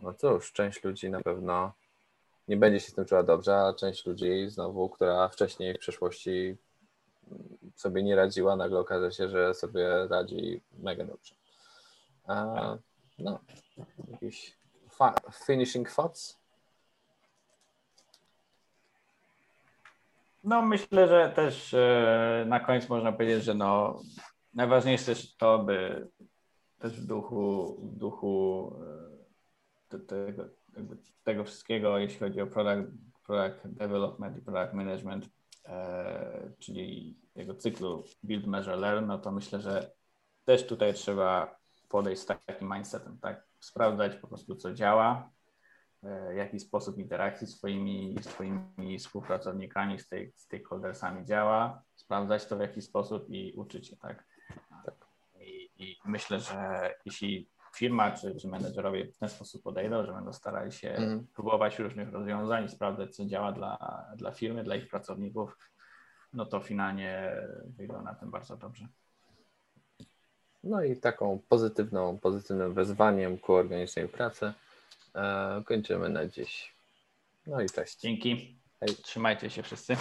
no 0.01 0.13
cóż, 0.17 0.51
część 0.51 0.83
ludzi 0.83 1.09
na 1.09 1.21
pewno 1.21 1.71
nie 2.47 2.57
będzie 2.57 2.79
się 2.79 2.91
z 2.91 2.93
tym 2.93 3.05
czuła 3.05 3.23
dobrze, 3.23 3.57
a 3.57 3.73
część 3.73 4.05
ludzi 4.05 4.49
znowu, 4.49 4.89
która 4.89 5.27
wcześniej 5.27 5.73
w 5.73 5.79
przeszłości 5.79 6.57
sobie 7.75 8.03
nie 8.03 8.15
radziła, 8.15 8.55
nagle 8.55 8.79
okaże 8.79 9.11
się, 9.11 9.29
że 9.29 9.53
sobie 9.53 10.07
radzi 10.07 10.61
mega 10.79 11.05
dobrze. 11.05 11.35
Uh, 12.27 12.77
no, 13.19 13.39
jakiś 14.11 14.55
finishing 15.45 15.91
thoughts? 15.91 16.44
No 20.45 20.61
myślę, 20.61 21.07
że 21.07 21.33
też 21.35 21.73
e, 21.73 22.45
na 22.47 22.59
koniec 22.59 22.89
można 22.89 23.11
powiedzieć, 23.11 23.43
że 23.43 23.53
no 23.53 24.01
najważniejsze 24.53 25.11
jest 25.11 25.37
to, 25.37 25.59
by 25.59 26.07
też 26.79 27.01
w 27.01 27.05
duchu, 27.05 27.75
w 27.83 27.97
duchu 27.97 28.71
e, 29.89 29.99
tego, 29.99 30.45
tego 31.23 31.43
wszystkiego, 31.43 31.97
jeśli 31.97 32.19
chodzi 32.19 32.41
o 32.41 32.47
product, 32.47 32.91
product 33.25 33.67
development 33.67 34.37
i 34.37 34.41
product 34.41 34.73
management, 34.73 35.29
e, 35.65 36.51
czyli 36.59 37.17
jego 37.35 37.55
cyklu 37.55 38.03
build, 38.23 38.47
measure, 38.47 38.75
learn, 38.75 39.05
no 39.05 39.17
to 39.17 39.31
myślę, 39.31 39.59
że 39.59 39.91
też 40.45 40.67
tutaj 40.67 40.93
trzeba 40.93 41.55
podejść 41.89 42.21
z 42.21 42.25
takim 42.25 42.73
mindsetem, 42.73 43.17
tak? 43.19 43.47
Sprawdzać 43.59 44.15
po 44.15 44.27
prostu, 44.27 44.55
co 44.55 44.73
działa, 44.73 45.29
jaki 46.35 46.59
sposób 46.59 46.97
interakcji 46.97 47.47
z 47.47 47.57
Twoimi, 47.57 48.15
z 48.21 48.27
twoimi 48.27 48.99
współpracownikami, 48.99 49.99
z 49.99 50.07
tej, 50.07 50.33
stakeholdersami 50.35 51.25
działa, 51.25 51.81
sprawdzać 51.95 52.45
to 52.45 52.57
w 52.57 52.59
jakiś 52.59 52.85
sposób 52.85 53.29
i 53.29 53.53
uczyć 53.53 53.87
się, 53.87 53.97
tak? 53.97 54.25
tak. 54.85 54.95
I, 55.39 55.69
I, 55.77 55.97
myślę, 56.05 56.39
że 56.39 56.93
jeśli 57.05 57.49
firma 57.75 58.11
czy, 58.11 58.35
czy 58.35 58.47
menedżerowie 58.47 59.11
w 59.11 59.17
ten 59.17 59.29
sposób 59.29 59.63
podejdą, 59.63 60.05
że 60.05 60.13
będą 60.13 60.33
starali 60.33 60.71
się 60.71 60.89
mm. 60.89 61.27
próbować 61.33 61.79
różnych 61.79 62.13
rozwiązań 62.13 62.65
i 62.65 62.69
sprawdzać, 62.69 63.15
co 63.15 63.25
działa 63.25 63.51
dla, 63.51 64.05
dla 64.15 64.31
firmy, 64.31 64.63
dla 64.63 64.75
ich 64.75 64.87
pracowników, 64.87 65.57
no 66.33 66.45
to 66.45 66.59
finalnie 66.59 67.31
wyjdą 67.65 68.01
na 68.01 68.15
tym 68.15 68.31
bardzo 68.31 68.57
dobrze. 68.57 68.87
No 70.63 70.83
i 70.83 70.97
taką 70.97 71.39
pozytywną, 71.49 72.19
pozytywnym 72.19 72.73
wezwaniem 72.73 73.37
ku 73.37 73.53
organicznej 73.53 74.07
pracy 74.07 74.45
e, 74.45 74.53
kończymy 75.65 76.09
na 76.09 76.25
dziś. 76.25 76.75
No 77.47 77.61
i 77.61 77.69
cześć. 77.69 77.99
Dzięki. 77.99 78.59
Hej. 78.79 78.95
Trzymajcie 78.95 79.49
się 79.49 79.63
wszyscy. 79.63 79.97